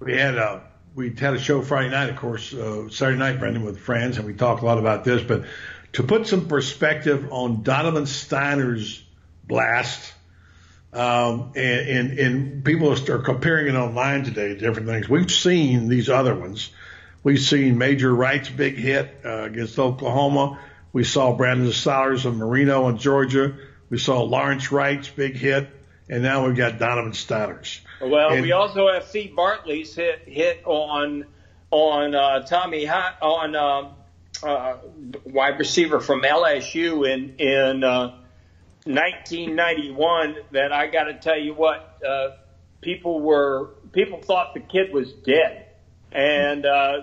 [0.00, 0.62] we had a
[0.94, 4.26] we had a show Friday night, of course, uh, Saturday night, Brendan, with Franz, and
[4.26, 5.22] we talked a lot about this.
[5.22, 5.44] But
[5.92, 9.02] to put some perspective on Donovan Stiner's
[9.44, 10.12] blast,
[10.92, 15.08] um, and, and and people are comparing it online today to different things.
[15.08, 16.70] We've seen these other ones.
[17.24, 20.60] We've seen Major Wright's big hit uh, against Oklahoma.
[20.92, 23.54] We saw Brandon Stallers of Marino in Georgia.
[23.88, 25.70] We saw Lawrence Wright's big hit,
[26.10, 27.80] and now we've got Donovan Stiner's.
[28.02, 31.26] Well, And- we also have Steve Bartley's hit hit on
[31.70, 33.92] on uh, Tommy Hi- on um
[34.42, 34.76] uh,
[35.24, 38.18] wide receiver from LSU in in uh,
[38.84, 40.36] 1991.
[40.50, 42.30] That I got to tell you what uh,
[42.80, 45.66] people were people thought the kid was dead,
[46.10, 47.02] and uh,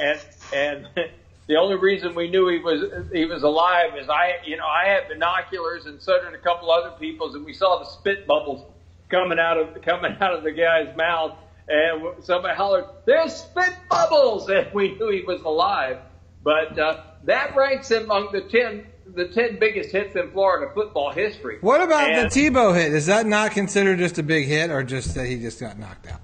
[0.00, 0.20] and
[0.52, 0.88] and.
[1.48, 4.88] The only reason we knew he was he was alive is I you know I
[4.88, 8.68] had binoculars and so did a couple other people's and we saw the spit bubbles
[9.08, 11.36] coming out of coming out of the guy's mouth
[11.68, 15.98] and somebody hollered there's spit bubbles and we knew he was alive
[16.42, 21.58] but uh, that ranks among the ten the ten biggest hits in Florida football history.
[21.60, 22.92] What about And- the Tebow hit?
[22.92, 26.08] Is that not considered just a big hit, or just that he just got knocked
[26.08, 26.20] out?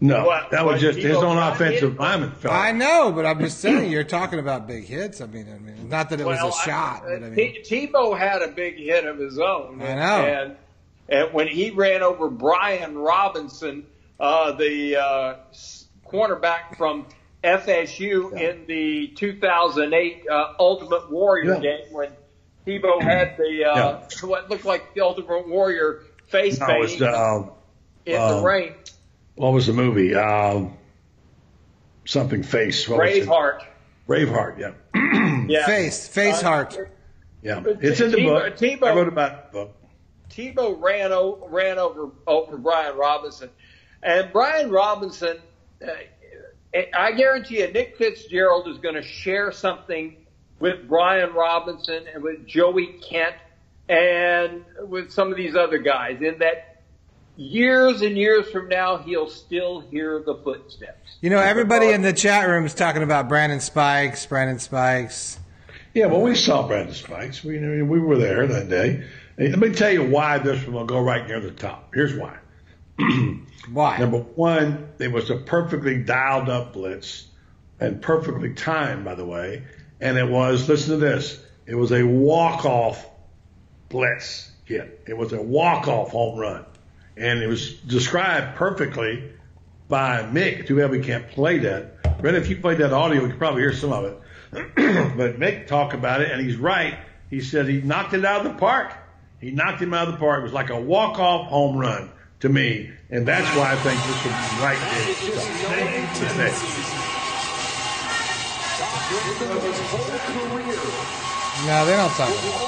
[0.00, 2.32] No, What- that was what just his own got offensive lineman.
[2.32, 2.52] fell.
[2.52, 5.20] I know, but I'm just saying you're talking about big hits.
[5.22, 7.62] I mean, I mean, not that it was Well, a shot, I- but I mean,
[7.64, 9.80] Tebow had a big hit of his own.
[9.82, 10.24] I know.
[10.26, 10.56] And,
[11.12, 13.86] and when he ran over Brian Robinson,
[14.18, 15.34] uh, the uh,
[16.06, 17.06] cornerback from
[17.44, 21.60] FSU in the 2008 uh, Ultimate Warrior Yeah.
[21.60, 22.08] game, when
[22.66, 27.02] Tebow had the uh, what looked like the Ultimate Warrior face No, it painting was
[27.02, 27.42] uh,
[28.06, 28.74] in uh, the rain.
[29.34, 30.14] what was the movie?
[30.14, 30.76] Um,
[32.04, 32.88] something face.
[32.88, 33.26] What was it?
[33.28, 33.64] Braveheart.
[34.08, 34.58] Braveheart.
[34.58, 34.72] Yeah.
[35.48, 35.66] Yeah.
[35.66, 36.90] face, face Uh, heart.
[37.42, 37.62] Yeah.
[37.80, 38.56] It's in the Tebow- book.
[38.56, 39.76] Tebow- I wrote about the book.
[40.32, 43.50] Tebow ran o- ran over over Brian Robinson,
[44.02, 45.38] and Brian Robinson,
[45.86, 45.90] uh,
[46.96, 50.16] I guarantee you, Nick Fitzgerald is going to share something
[50.58, 53.34] with Brian Robinson and with Joey Kent
[53.88, 56.22] and with some of these other guys.
[56.22, 56.72] In that,
[57.36, 61.16] years and years from now, he'll still hear the footsteps.
[61.20, 65.38] You know, everybody in the chat room is talking about Brandon Spikes, Brandon Spikes.
[65.94, 67.44] Yeah, well, we saw Brandon Spikes.
[67.44, 69.04] We we were there that day.
[69.48, 71.94] Let me tell you why this one will go right near the top.
[71.94, 72.38] Here's why.
[73.72, 73.98] Why?
[73.98, 77.28] Number one, it was a perfectly dialed up blitz
[77.80, 79.64] and perfectly timed, by the way.
[80.00, 83.08] And it was, listen to this, it was a walk off
[83.88, 85.04] blitz hit.
[85.06, 86.64] It was a walk off home run.
[87.16, 89.32] And it was described perfectly
[89.88, 90.66] by Mick.
[90.66, 92.20] Too bad we can't play that.
[92.20, 94.20] Brett, if you played that audio, you could probably hear some of it.
[94.52, 96.98] but Mick talked about it, and he's right.
[97.30, 98.92] He said he knocked it out of the park.
[99.42, 100.38] He knocked him out of the park.
[100.38, 102.08] It was like a walk off home run
[102.40, 102.92] to me.
[103.10, 105.02] And that's why I think this would be right there.
[106.14, 106.54] today.
[111.66, 112.62] No, they don't talk about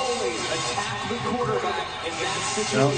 [2.74, 2.90] No,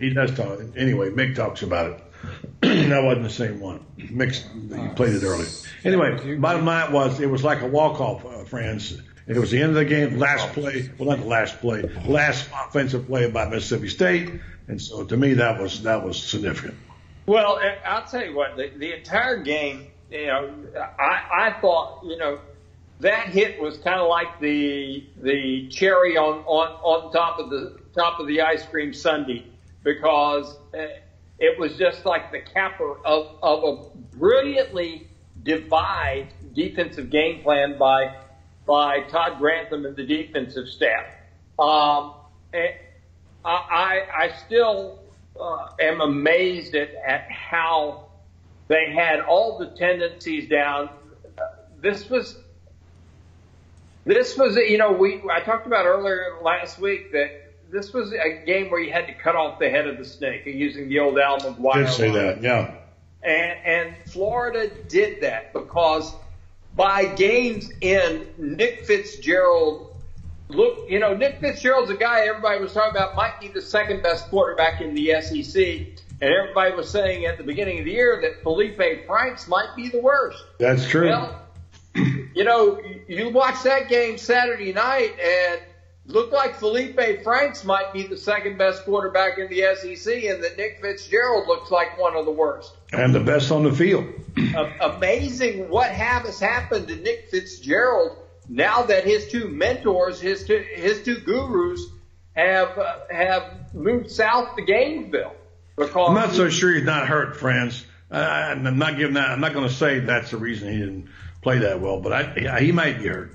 [0.00, 0.60] he does talk.
[0.74, 2.00] Anyway, Mick talks about it.
[2.62, 3.84] that wasn't the same one.
[3.98, 5.48] Mick, you played it earlier.
[5.84, 8.98] Anyway, bottom line was it was like a walk off, uh, Franz.
[9.26, 10.90] It was the end of the game, last play.
[10.98, 14.30] Well, not the last play, last offensive play by Mississippi State,
[14.68, 16.74] and so to me that was that was significant.
[17.26, 20.52] Well, I'll tell you what, the, the entire game, you know,
[20.98, 22.38] I, I thought, you know,
[23.00, 27.78] that hit was kind of like the the cherry on, on, on top of the
[27.94, 29.44] top of the ice cream sundae
[29.82, 30.56] because
[31.38, 35.08] it was just like the capper of, of a brilliantly
[35.42, 38.14] devised defensive game plan by
[38.66, 41.06] by Todd Grantham and the defensive staff.
[41.58, 42.14] Um,
[42.52, 42.76] I,
[43.44, 45.00] I I still
[45.38, 48.06] uh, am amazed at, at how
[48.68, 50.88] they had all the tendencies down.
[51.80, 52.38] This was
[54.04, 58.44] this was you know we I talked about earlier last week that this was a
[58.46, 61.18] game where you had to cut off the head of the snake using the old
[61.18, 61.86] Al McGuire.
[61.86, 62.74] Did say that, yeah.
[63.22, 66.14] And, and Florida did that because
[66.76, 69.94] by game's end, Nick Fitzgerald
[70.48, 74.02] look, you know, Nick Fitzgerald's a guy everybody was talking about might be the second
[74.02, 75.86] best quarterback in the SEC.
[76.20, 79.88] And everybody was saying at the beginning of the year that Feleipe Franks might be
[79.88, 80.42] the worst.
[80.58, 81.08] That's true.
[81.08, 81.40] Well,
[81.94, 85.60] you know, you- you watch that game Saturday night and
[86.06, 90.56] looked like Feleipe Franks might be the second best quarterback in the SEC, and that
[90.56, 92.74] Nick Fitzgerald looks like one of the worst.
[92.92, 94.06] and the best on the field.
[94.80, 101.02] Amazing what has happened to Nick Fitzgerald now that his two mentors, his two, his
[101.02, 101.80] two gurus,
[102.34, 105.34] have uh, have moved south to Gainesville.
[105.76, 107.84] Because I'm not so sure he's not hurt, Franz.
[108.10, 109.30] I, I'm not giving that.
[109.30, 111.08] I'm not going to say that's the reason he didn't
[111.42, 113.32] play that well, but I, he might be hurt.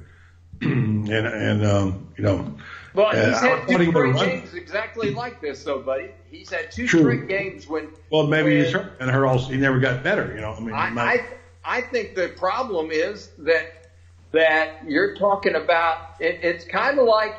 [0.61, 2.53] and and um, you know,
[2.93, 6.09] Well, uh, he's I had two straight run- games exactly like this, though, buddy.
[6.29, 7.01] He's had two True.
[7.01, 7.89] straight games when.
[8.11, 10.33] Well, maybe when he's hurt, and her also he never got better.
[10.35, 11.21] You know, I mean, I, might,
[11.63, 13.91] I I think the problem is that
[14.31, 16.15] that you're talking about.
[16.19, 17.35] It, it's kind of like,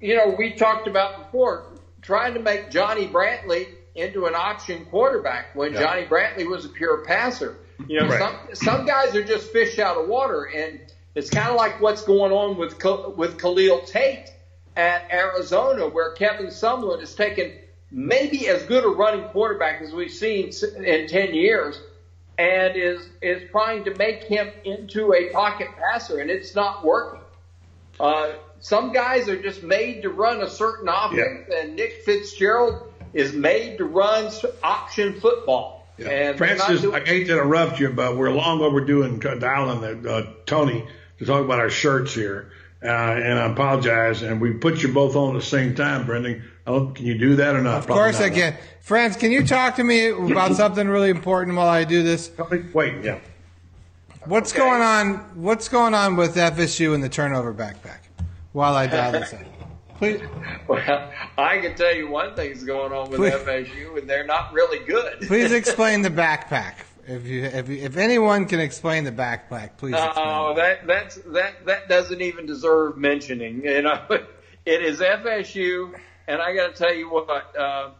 [0.00, 1.66] you know, we talked about before
[2.02, 5.80] trying to make Johnny Brantley into an option quarterback when Yeah.
[5.80, 7.56] Johnny Brantley was a pure passer.
[7.88, 8.18] You know, Right.
[8.18, 10.80] some some guys are just fish out of water, and
[11.14, 12.82] it's kind of like what's going on with
[13.16, 14.30] with Khalil Tate
[14.76, 17.52] at Arizona, where Kevin Sumlin has taken
[17.90, 21.80] maybe as good a running quarterback as we've seen in ten years,
[22.38, 27.20] and is is trying to make him into a pocket passer, and it's not working.
[28.00, 33.32] Uh, some guys are just made to run a certain offense, and Nick Fitzgerald is
[33.34, 34.32] made to run
[34.62, 35.86] option football.
[35.98, 40.32] And Francis, doing- I hate to interrupt you, but we're long overdue in dialing uh,
[40.46, 40.86] Tony
[41.24, 42.50] to talk about our shirts here.
[42.82, 44.22] uh, and I apologize.
[44.22, 46.42] And we put you both on at the same time, Brendan.
[46.66, 47.78] Oh, can you do that or not?
[47.78, 48.56] Of course I can.
[48.80, 52.30] Franz, can you talk to me about something really important while I do this?
[52.72, 53.18] Wait, yeah.
[54.24, 55.14] What's going on?
[55.40, 57.98] What's going on with FSU and the turnover backpack?
[58.52, 59.44] While I dial this in.
[59.96, 60.20] Please.
[60.66, 63.32] Well, I can tell you one thing's going on with Please.
[63.34, 65.22] FSU, and they're not really good.
[65.22, 66.74] Please explain the backpack.
[67.06, 69.94] If you, if, you, if anyone can explain the backpack, please.
[69.94, 70.12] Explain.
[70.16, 73.64] Oh, that that's that that doesn't even deserve mentioning.
[73.64, 74.00] You know,
[74.64, 75.98] it is FSU,
[76.28, 77.90] and I got to tell you what, uh,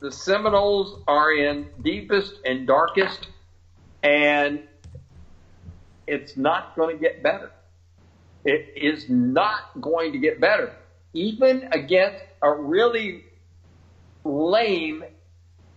[0.00, 3.28] the Seminoles are in deepest and darkest,
[4.02, 4.64] and
[6.08, 7.52] it's not going to get better.
[8.44, 10.74] It is not going to get better,
[11.12, 13.24] even against a really
[14.24, 15.04] lame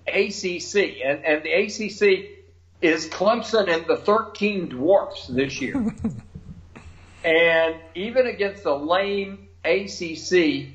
[0.08, 0.76] ACC,
[1.06, 2.41] and and the ACC
[2.82, 5.76] is Clemson and the 13 dwarfs this year.
[7.24, 10.74] and even against the lame ACC,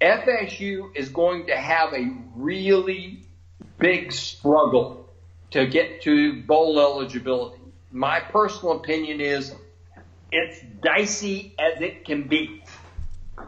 [0.00, 3.24] FSU is going to have a really
[3.78, 5.08] big struggle
[5.52, 7.62] to get to bowl eligibility.
[7.90, 9.54] My personal opinion is
[10.30, 12.62] it's dicey as it can be.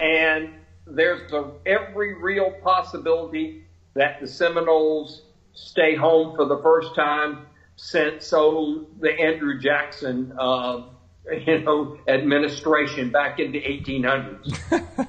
[0.00, 0.50] And
[0.86, 3.64] there's a, every real possibility
[3.94, 5.22] that the Seminoles
[5.54, 7.46] stay home for the first time
[7.76, 10.82] since oh the Andrew Jackson uh,
[11.46, 15.08] you know administration back in the 1800s.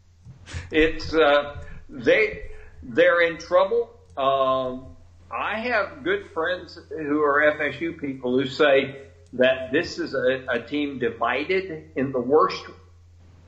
[0.70, 2.50] it's uh, they
[2.82, 3.90] they're in trouble.
[4.16, 4.96] Um,
[5.30, 8.96] I have good friends who are FSU people who say
[9.34, 12.62] that this is a, a team divided in the worst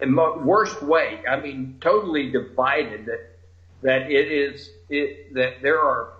[0.00, 1.22] in the worst way.
[1.28, 3.06] I mean, totally divided.
[3.06, 3.30] That
[3.82, 6.13] that it is it that there are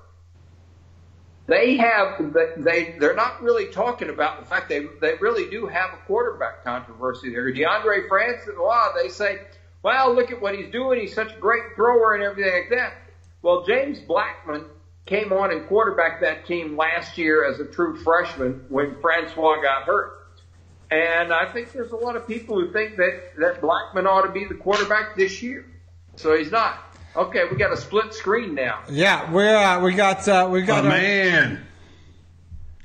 [1.47, 5.92] they have they they're not really talking about the fact they they really do have
[5.92, 7.53] a quarterback controversy there.
[7.53, 9.40] Deondre Francois, wow, they say,
[9.82, 11.01] well, look at what he's doing.
[11.01, 12.95] He's such a great thrower and everything like that.
[13.42, 14.64] Well, James Blackman
[15.05, 19.82] came on and quarterbacked that team last year as a true freshman when Francois got
[19.82, 20.12] hurt.
[20.90, 24.32] And I think there's a lot of people who think that, that Blackman ought to
[24.32, 25.66] be the quarterback this year.
[26.16, 26.93] So he's not.
[27.17, 28.81] Okay, we got a split screen now.
[28.91, 31.65] Yeah, we're uh, we got uh, we got Oh, a- man.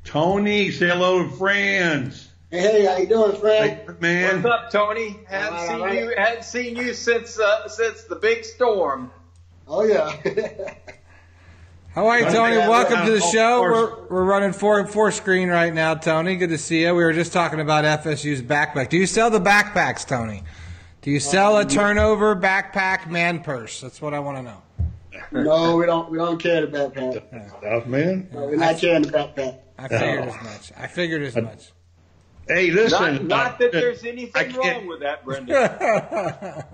[0.04, 2.28] Tony, say hello to Franz.
[2.52, 4.00] Hey, how you doing, Fred?
[4.02, 4.42] Man.
[4.42, 5.20] What's up, Tony?
[5.28, 6.00] Haven't All right, seen all right.
[6.00, 9.12] you hadn't seen you since uh, since the big storm.
[9.68, 10.16] Oh yeah.
[11.96, 12.56] How are you, Tony?
[12.58, 13.62] Welcome to the show.
[13.62, 16.36] We're, we're running four four screen right now, Tony.
[16.38, 16.94] Good to see you.
[16.96, 18.90] We were just talking about FSU's backpack.
[18.90, 20.44] Do you sell the backpacks, Tony?
[21.02, 23.82] Do you sell a turnover backpack man purse?
[23.82, 24.62] That's what I want to know.
[25.32, 26.12] no, we don't.
[26.12, 27.58] We don't carry the backpack.
[27.60, 28.30] Stuff, man.
[28.34, 29.60] No, we're not carrying the backpack.
[29.78, 30.72] I figured as much.
[30.78, 31.72] I figured as much.
[32.48, 33.00] Hey, listen.
[33.14, 36.64] Not, not that there's anything wrong with that, Brendan.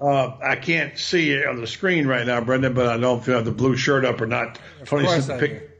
[0.00, 3.18] Uh, I can't see it on the screen right now, Brendan, but I don't know
[3.18, 4.58] if you have the blue shirt up or not.
[4.86, 5.70] Tony course sent the I pic-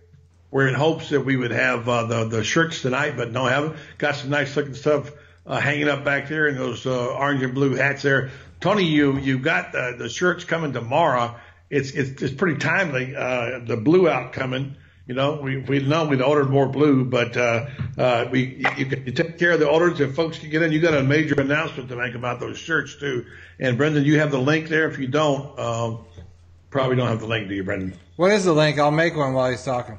[0.50, 3.76] We're in hopes that we would have uh, the the shirts tonight, but no, haven't.
[3.96, 5.10] Got some nice looking stuff
[5.46, 8.30] uh, hanging up back there, in those uh, orange and blue hats there.
[8.60, 11.36] Tony, you you got uh, the shirts coming tomorrow.
[11.70, 13.14] It's it's it's pretty timely.
[13.16, 14.76] Uh, the blue out coming.
[15.06, 17.66] You know, we we know we'd ordered more blue, but uh,
[17.98, 20.72] uh, we you, you take care of the orders if folks can get in.
[20.72, 23.26] You got a major announcement to make about those shirts too.
[23.58, 24.88] And Brendan, you have the link there.
[24.88, 26.04] If you don't, um,
[26.70, 27.94] probably don't have the link, do you, Brendan?
[28.16, 28.78] What is the link?
[28.78, 29.98] I'll make one while he's talking.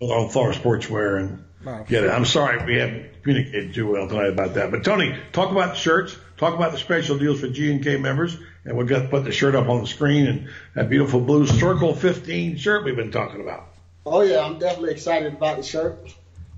[0.00, 1.84] On Florida Sportswear and Oh.
[1.88, 2.10] get it.
[2.10, 4.70] I'm sorry we haven't communicated too well tonight about that.
[4.70, 6.16] But Tony, talk about the shirts.
[6.36, 9.30] Talk about the special deals for G and K members, and we'll get put the
[9.30, 13.40] shirt up on the screen and that beautiful blue Circle 15 shirt we've been talking
[13.40, 13.68] about.
[14.04, 16.12] Oh yeah, I'm definitely excited about the shirt.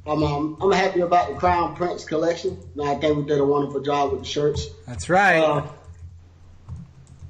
[0.06, 2.58] I'm um, I'm happy about the Crown Prince collection.
[2.74, 4.68] No, I think we did a wonderful job with the shirts.
[4.86, 5.38] That's right.
[5.38, 5.66] Uh,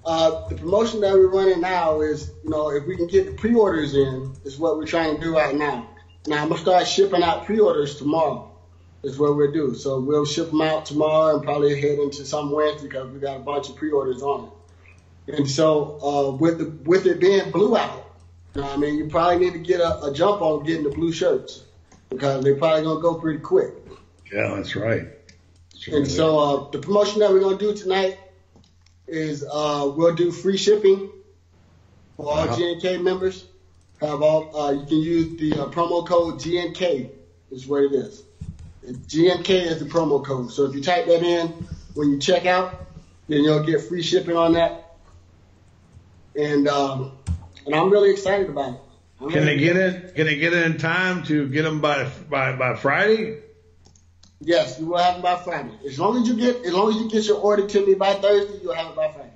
[0.05, 3.33] uh, the promotion that we're running now is, you know, if we can get the
[3.33, 5.89] pre-orders in, is what we're trying to do right now.
[6.27, 8.51] Now I'm gonna start shipping out pre-orders tomorrow.
[9.03, 9.75] Is what we'll do.
[9.75, 13.37] So we'll ship them out tomorrow and probably head into some Wednesday because we got
[13.37, 14.51] a bunch of pre-orders on
[15.27, 15.35] it.
[15.37, 18.07] And so uh, with the with it being blue out,
[18.55, 20.91] you know I mean, you probably need to get a, a jump on getting the
[20.91, 21.65] blue shirts
[22.09, 23.75] because they're probably gonna go pretty quick.
[24.33, 25.09] Yeah, that's right.
[25.89, 28.19] And so uh, the promotion that we're gonna do tonight
[29.07, 31.11] is uh, we'll do free shipping
[32.17, 32.57] for all Uh-huh.
[32.57, 33.45] GNK members.
[34.01, 37.11] Have all uh, you can use the uh, promo code GNK
[37.51, 38.23] is what it is.
[38.85, 40.51] GNK is the promo code.
[40.51, 41.49] So if you type that in
[41.95, 42.87] when you check out,
[43.29, 44.97] then you'll get free shipping on that.
[46.37, 47.13] And um,
[47.65, 48.81] and I'm really excited about it.
[49.21, 50.15] I'm Can they get it?
[50.15, 53.39] Can they get it in time to get them by by by Friday?
[54.41, 55.73] Yes, you will have them by Friday.
[55.87, 58.15] As long as you get, as long as you get your order to me by
[58.15, 59.31] Thursday, you'll have it by Friday.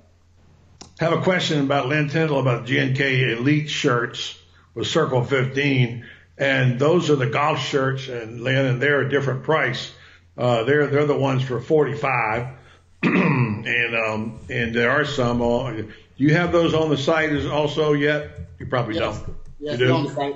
[0.99, 4.38] Have a question about Lynn Tyndall about GNK Elite shirts
[4.79, 6.05] with Circle 15,
[6.37, 9.91] and those are the golf shirts, and Lynn, and they're a different price.
[10.37, 12.47] Uh, they're they're the ones for 45,
[13.03, 15.41] and um, and there are some.
[15.41, 18.31] Uh, do you have those on the site as also yet?
[18.57, 19.19] You probably Yes.
[19.19, 19.35] don't.
[19.59, 19.93] Yes, you do?
[19.93, 20.35] on the site.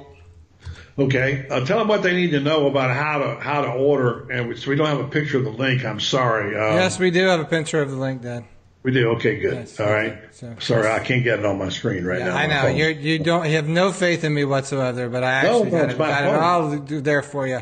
[1.00, 4.30] Okay, uh, tell them what they need to know about how to how to order,
[4.30, 5.86] and we, so we don't have a picture of the link.
[5.86, 6.54] I'm sorry.
[6.56, 8.46] Uh, yes, we do have a picture of the link, Dan.
[8.84, 9.10] We do.
[9.12, 9.54] Okay, good.
[9.54, 10.20] Yes, All right.
[10.32, 12.36] so- sorry, I can't get it on my screen right Yeah, now.
[12.36, 12.78] I know phone.
[12.78, 15.90] you you don't you have no faith in me whatsoever, but I actually no, got,
[15.90, 17.62] it, my got it all do there for you.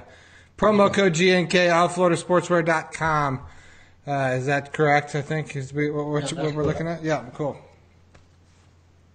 [0.58, 3.42] Promo code GNK allfloridasportswear.com.
[4.08, 5.16] Uh, is that correct?
[5.16, 7.04] I think is we, what, what, what we're looking at.
[7.04, 7.58] Yeah, cool.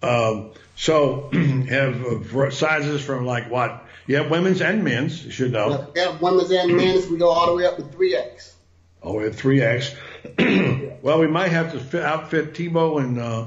[0.03, 1.31] Um, so
[1.69, 3.85] have uh, sizes from like what?
[4.07, 5.25] You have women's and men's.
[5.25, 5.91] You should know.
[5.95, 7.09] We have women's and men's.
[7.09, 8.55] We go all the way up to three X.
[9.03, 9.95] Oh, we have three X.
[11.07, 13.47] well, we might have to fit, outfit Tebow and uh,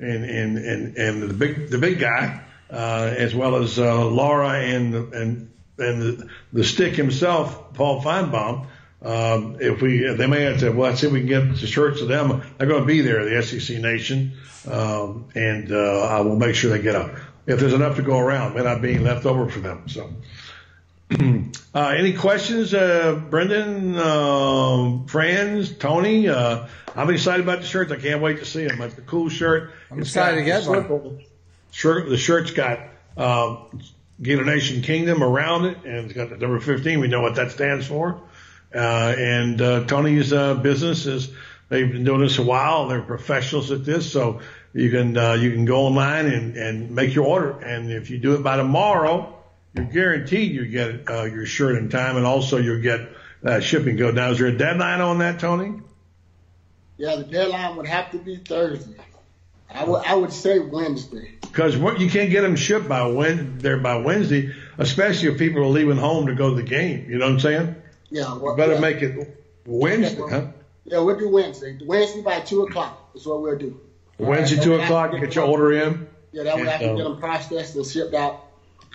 [0.00, 2.42] and and and and the big the big guy,
[2.72, 8.66] uh, as well as uh, Laura and and and the, the stick himself, Paul Finebaum.
[9.00, 11.68] Um, if we, they may have to, well, let's see if we can get the
[11.68, 12.42] shirts to them.
[12.58, 14.32] They're going to be there, the SEC Nation,
[14.68, 17.16] um, and uh, I will make sure they get a.
[17.46, 19.88] If there's enough to go around, may not be left over for them.
[19.88, 20.12] So.
[21.74, 26.28] Uh, any questions, uh, Brendan, um, Franz, Tony?
[26.28, 27.92] Uh, I'm excited about the shirts.
[27.92, 28.80] I can't wait to see them.
[28.80, 29.70] It's a cool shirt.
[29.90, 31.24] I'm It's excited to get the one.
[31.70, 32.80] Shirt, the shirt's got
[33.16, 33.80] um,
[34.20, 36.98] Gator Nation Kingdom around it, and it's got the number 15.
[36.98, 38.20] We know what that stands for.
[38.74, 41.30] Uh, and uh, Tony's uh, business is
[41.68, 42.88] they've been doing this a while.
[42.88, 44.40] They're professionals at this, so
[44.72, 47.58] you can uh, you can go online and, and make your order.
[47.60, 49.37] And if you do it by tomorrow,
[49.78, 53.08] you're guaranteed you get uh, your shirt in time, and also you'll get
[53.44, 54.14] uh, shipping code.
[54.14, 55.80] Now, is there a deadline on that, Tony?
[56.96, 58.96] Yeah, the deadline would have to be Thursday.
[59.72, 61.34] I would I would say Wednesday.
[61.42, 65.62] Because what you can't get them shipped by when there by Wednesday, especially if people
[65.62, 67.08] are leaving home to go to the game.
[67.08, 67.74] You know what I'm saying?
[68.10, 68.80] Yeah, well, You better yeah.
[68.80, 70.46] make it Wednesday, huh?
[70.84, 71.78] Yeah, we'll do Wednesday.
[71.84, 73.78] Wednesday by two o'clock is what we'll do.
[74.16, 75.10] Wednesday, right, two that way I o'clock.
[75.12, 76.08] can Get your order in.
[76.32, 78.46] Yeah, that And, can uh, get them processed and shipped out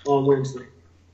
[0.06, 0.66] on Wednesday.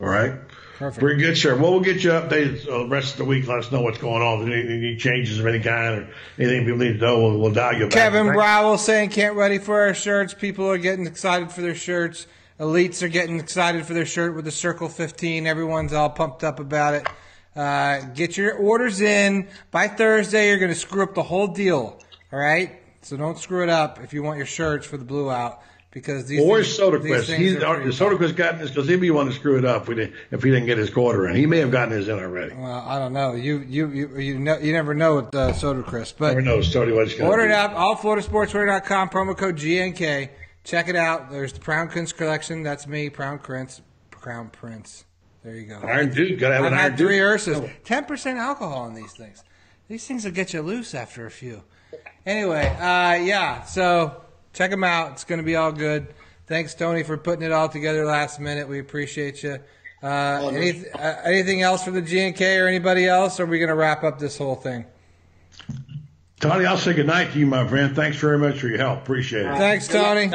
[0.02, 0.34] All right.
[0.78, 1.02] Perfect.
[1.02, 1.58] Very good, sir.
[1.58, 3.46] Well, we'll get you updated uh, the rest of the week.
[3.48, 4.44] Let us know what's going on.
[4.44, 7.52] If any, any changes of any kind or anything people need to know, we'll, we'll
[7.52, 7.92] dial you back.
[7.92, 10.34] Kevin Browell saying can't ready for our shirts.
[10.34, 12.28] People are getting excited for their shirts.
[12.62, 15.46] Elites are getting excited for their shirt with the Circle 15.
[15.46, 17.06] Everyone's all pumped up about it.
[17.54, 20.48] Uh, get your orders in by Thursday.
[20.48, 22.00] You're going to screw up the whole deal.
[22.32, 25.30] All right, so don't screw it up if you want your shirts for the blue
[25.30, 25.62] out
[25.92, 26.40] because these.
[26.40, 27.26] Things- these Soderquist?
[27.26, 27.56] things He's,
[28.00, 30.44] Soderquist gotten this because he'd be one to screw it up if, we didn't, if
[30.44, 31.36] he didn't get his quarter in.
[31.36, 32.54] He may have gotten his in already.
[32.56, 33.34] Well, I don't know.
[33.34, 36.92] You you you you, know, you never know with uh, Soderquist, but Never knows, Tony,
[36.92, 37.54] what he's Order it do.
[37.54, 40.30] up, allfloridasportswear.com, promo code GNK.
[40.64, 41.32] Check it out.
[41.32, 42.64] There's the Crown Prince collection.
[42.64, 43.82] That's me, Crown Prince.
[44.12, 45.06] Crown Prince.
[45.44, 45.80] There you go.
[45.80, 47.26] Iron Duke, gotta have I've an had Iron three Dude.
[47.66, 47.72] Ursas.
[47.86, 49.44] Ten percent alcohol in these things.
[49.88, 51.64] These things will get you loose after a few.
[52.26, 53.64] Anyway, uh, yeah.
[53.64, 54.22] So
[54.60, 55.14] check them out.
[55.14, 56.14] It's going to be all good.
[56.46, 58.68] Thanks, Tony, for putting it all together last minute.
[58.68, 59.60] We appreciate you.
[60.04, 63.40] Uh, any, uh, anything else for the GNK or anybody else?
[63.40, 64.86] Or are we going to wrap up this whole thing?
[66.42, 67.96] Tony, I'll say goodnight to you, my friend.
[67.96, 69.00] Thanks very much for your help.
[69.04, 69.58] Appreciate it.
[69.58, 70.30] Thanks, Tony.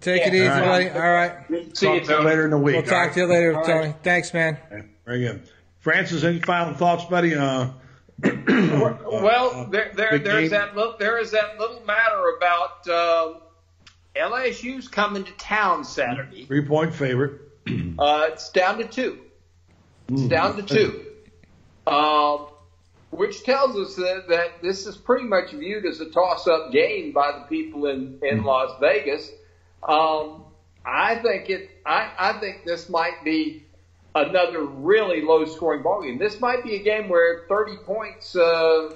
[0.00, 0.90] Take it easy, All buddy.
[0.90, 1.32] All right.
[1.74, 2.76] See you later in the week.
[2.76, 3.94] We'll talk to you later, Tony.
[4.02, 4.58] Thanks, man.
[5.06, 5.48] Very good.
[5.78, 7.34] Francis, any final thoughts, buddy?
[7.34, 7.68] Uh,
[8.22, 10.50] Well, there, there, there's game.
[10.50, 13.40] that little, there is that little matter about um
[14.16, 16.44] LSU's coming to town Saturday.
[16.46, 17.40] three point favorite.
[17.98, 19.18] Uh, it's down to two.
[20.08, 20.28] It's Mm.
[20.28, 21.06] down to two,
[21.86, 22.48] um,
[23.10, 27.32] which tells us that, that this is pretty much viewed as a toss-up game by
[27.32, 28.44] the people in, in Mm.
[28.44, 29.30] Las Vegas.
[29.82, 30.44] Um,
[30.84, 31.70] I think it.
[31.86, 33.64] I, I think this might be
[34.14, 36.18] another really low-scoring ball game.
[36.18, 38.92] This might be a game where 30 points, uh,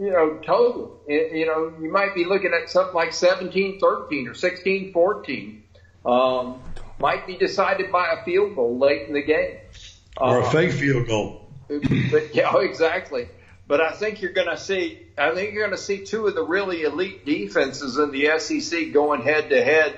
[0.00, 0.98] you know, total.
[1.06, 5.60] It- you know, you might be looking at something like 17-13 or 16-14.
[6.06, 6.62] Um,
[6.98, 9.58] might be decided by a field goal late in the game.
[10.16, 11.46] Or a Uh, fake field goal.
[11.68, 13.28] but yeah, exactly.
[13.68, 14.98] But I think you're going to see.
[15.16, 18.90] I think you're going to see two of the really elite defenses in the SEC
[18.92, 19.94] going head to head,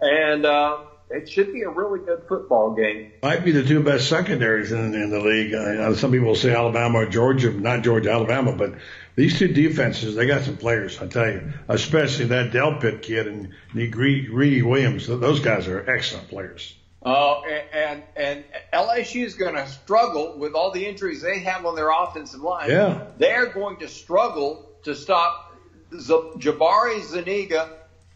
[0.00, 0.78] and uh,
[1.14, 3.12] it should be a really good football game.
[3.22, 5.52] Might be the two best secondaries in, in the league.
[5.52, 8.74] Know some people say Alabama or Georgia, not Georgia, Alabama, but
[9.14, 13.52] these two defenses, they got some players, I tell you, especially that Delpit kid and
[13.72, 15.06] Greedy Williams.
[15.06, 16.74] Those guys are excellent players.
[17.04, 21.76] Uh, and and LSU is going to struggle with all the injuries they have on
[21.76, 22.70] their offensive line.
[22.70, 23.08] Yeah.
[23.18, 25.54] they're going to struggle to stop
[25.92, 27.68] Z- Jabari Zuniga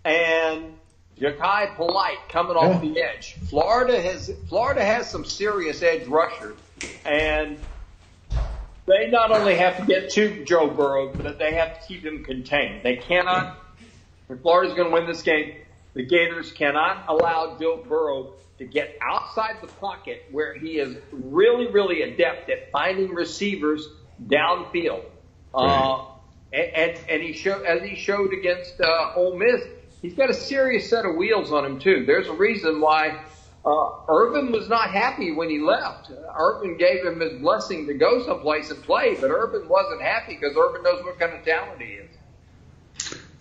[0.06, 0.77] and
[1.20, 3.36] Jachai Polite coming off the edge.
[3.48, 6.56] Florida has Florida has some serious edge rushers,
[7.04, 7.58] and
[8.86, 12.24] they not only have to get to Joe Burrow, but they have to keep him
[12.24, 12.82] contained.
[12.82, 13.58] They cannot.
[14.28, 15.54] If Florida's going to win this game,
[15.94, 21.68] the Gators cannot allow Joe Burrow to get outside the pocket where he is really,
[21.68, 23.88] really adept at finding receivers
[24.26, 25.04] downfield.
[25.54, 26.04] Uh,
[26.52, 29.62] and, and, and he showed, as he showed against uh, Ole Miss,
[30.02, 32.04] he's got a serious set of wheels on him too.
[32.06, 33.20] There's a reason why
[33.64, 36.10] uh, Urban was not happy when he left.
[36.38, 40.56] Urban gave him his blessing to go someplace and play, but Urban wasn't happy because
[40.56, 42.10] Urban knows what kind of talent he is.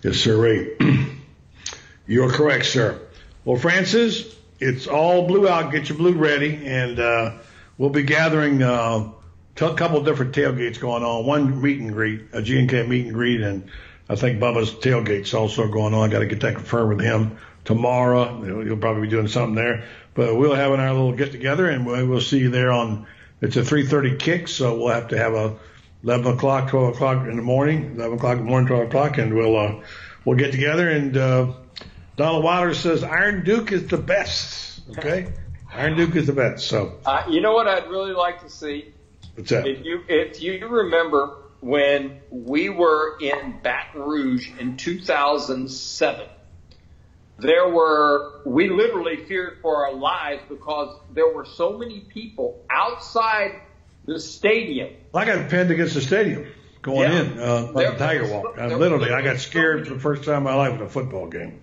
[0.03, 0.75] Yes, sir.
[2.07, 2.99] You're correct, sir.
[3.45, 5.71] Well, Francis, it's all blue out.
[5.71, 7.33] Get your blue ready, and uh,
[7.77, 9.11] we'll be gathering uh,
[9.55, 11.25] a couple different tailgates going on.
[11.25, 13.69] One meet and greet, a G&K meet and greet, and
[14.09, 16.09] I think Bubba's tailgate's also going on.
[16.09, 18.63] I got to get that confirmed with him tomorrow.
[18.63, 22.05] He'll, probably be doing something there, but we'll have our little get together, and we'll,
[22.07, 23.05] we'll see you there on.
[23.41, 25.57] It's a 3:30 kick, so we'll have to have a
[26.03, 29.33] 11 o'clock, 12 o'clock in the morning, 11 o'clock in the morning, 12 o'clock, and
[29.33, 29.83] we'll uh,
[30.25, 30.89] we'll get together.
[30.89, 31.53] And uh,
[32.15, 34.81] Donald Wilder says Iron Duke is the best.
[34.97, 35.33] Okay,
[35.73, 36.67] Iron Duke is the best.
[36.67, 38.93] So Uh, you know what I'd really like to see?
[39.35, 39.67] what's that?
[39.67, 46.27] If you if you remember when we were in Baton Rouge in 2007,
[47.39, 53.61] there were we literally feared for our lives because there were so many people outside
[54.05, 54.89] the stadium.
[55.13, 56.47] I got pinned against the stadium
[56.81, 57.21] going Yeah.
[57.21, 58.57] in uh, like a Tiger Walk.
[58.57, 61.27] I literally, I got scared for the first time in my life at a football
[61.27, 61.61] game.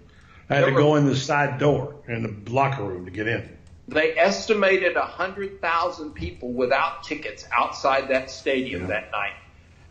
[0.51, 3.49] I had to go in the side door in the locker room to get in.
[3.89, 9.33] They estimated 100,000 people without tickets outside that stadium that night.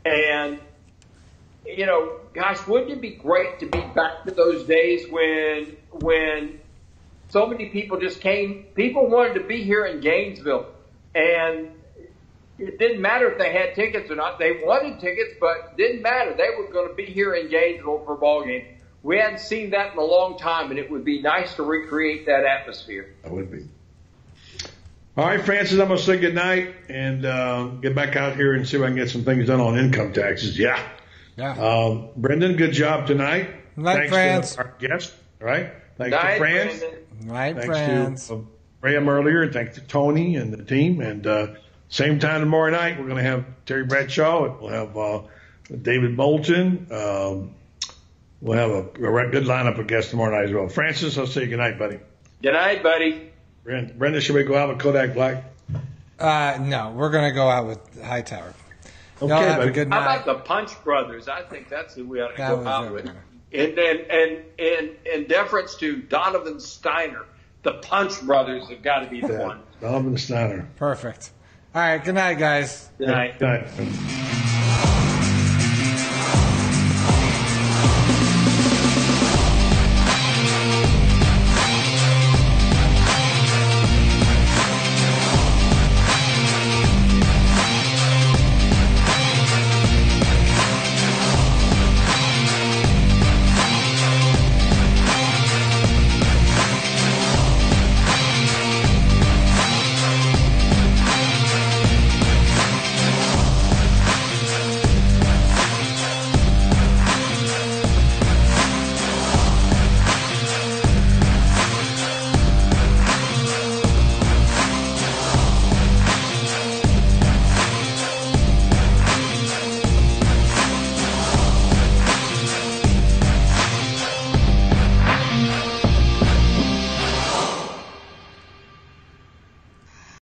[0.06, 0.60] And,
[1.66, 6.60] you know, gosh, wouldn't it be great to be back to those days when, when
[7.30, 10.68] so many people just came, people wanted to be here in Gainesville
[11.16, 11.70] and
[12.60, 14.40] it didn't matter if they had tickets or not.
[14.40, 16.36] They wanted tickets, but didn't matter.
[16.36, 18.68] They were going to be here in Gainesville for a ball game.
[19.02, 22.26] We hadn't seen that in a long time, and it would be nice to recreate
[22.28, 23.14] that atmosphere.
[23.24, 23.68] That would be.
[25.16, 28.56] All right, Francis, I'm going to say good night and uh, get back out here
[28.56, 30.58] and see if I can get some things done on income taxes.
[30.58, 30.82] Yeah.
[31.36, 31.52] Yeah.
[31.54, 33.50] Um, Brendan, good job tonight.
[33.78, 34.52] Night, Thanks Franz.
[34.56, 35.14] to our guest.
[35.40, 35.72] right?
[35.98, 36.80] Thanks Night, to Franz.
[36.80, 37.00] Brandon.
[37.28, 38.28] Right, Thanks Franz.
[38.28, 38.40] to uh,
[38.82, 41.00] Graham earlier, and thanks to Tony and the team.
[41.00, 41.48] And uh,
[41.90, 44.46] same time tomorrow night, we're going to have Terry Bradshaw.
[44.46, 45.22] and We'll have uh,
[45.80, 46.88] David Bolton.
[46.92, 47.54] Um,
[48.42, 50.68] we'll have a, a good lineup of guests tomorrow night as well.
[50.70, 52.00] Francis, I'll say good night, buddy.
[52.42, 53.30] Good night, buddy.
[53.64, 55.44] Brenda, Brenda, should we go out with Kodak Black?
[56.20, 58.54] Uh, no, we're gonna go out with Hightower.
[59.22, 59.70] Okay, Y'all have buddy.
[59.70, 61.28] a good How about the Punch Brothers?
[61.28, 62.92] I think that's who we ought to That go was out it.
[62.92, 63.06] with.
[63.54, 67.24] And and and in in deference to Donovan Stiner,
[67.64, 69.62] the Punch Brothers have got to be the one.
[69.80, 70.66] Donovan Stiner.
[70.76, 71.32] Perfect.
[71.74, 72.04] All right.
[72.04, 72.90] Good night, guys.
[72.98, 73.40] Good night.
[73.40, 74.40] Good night.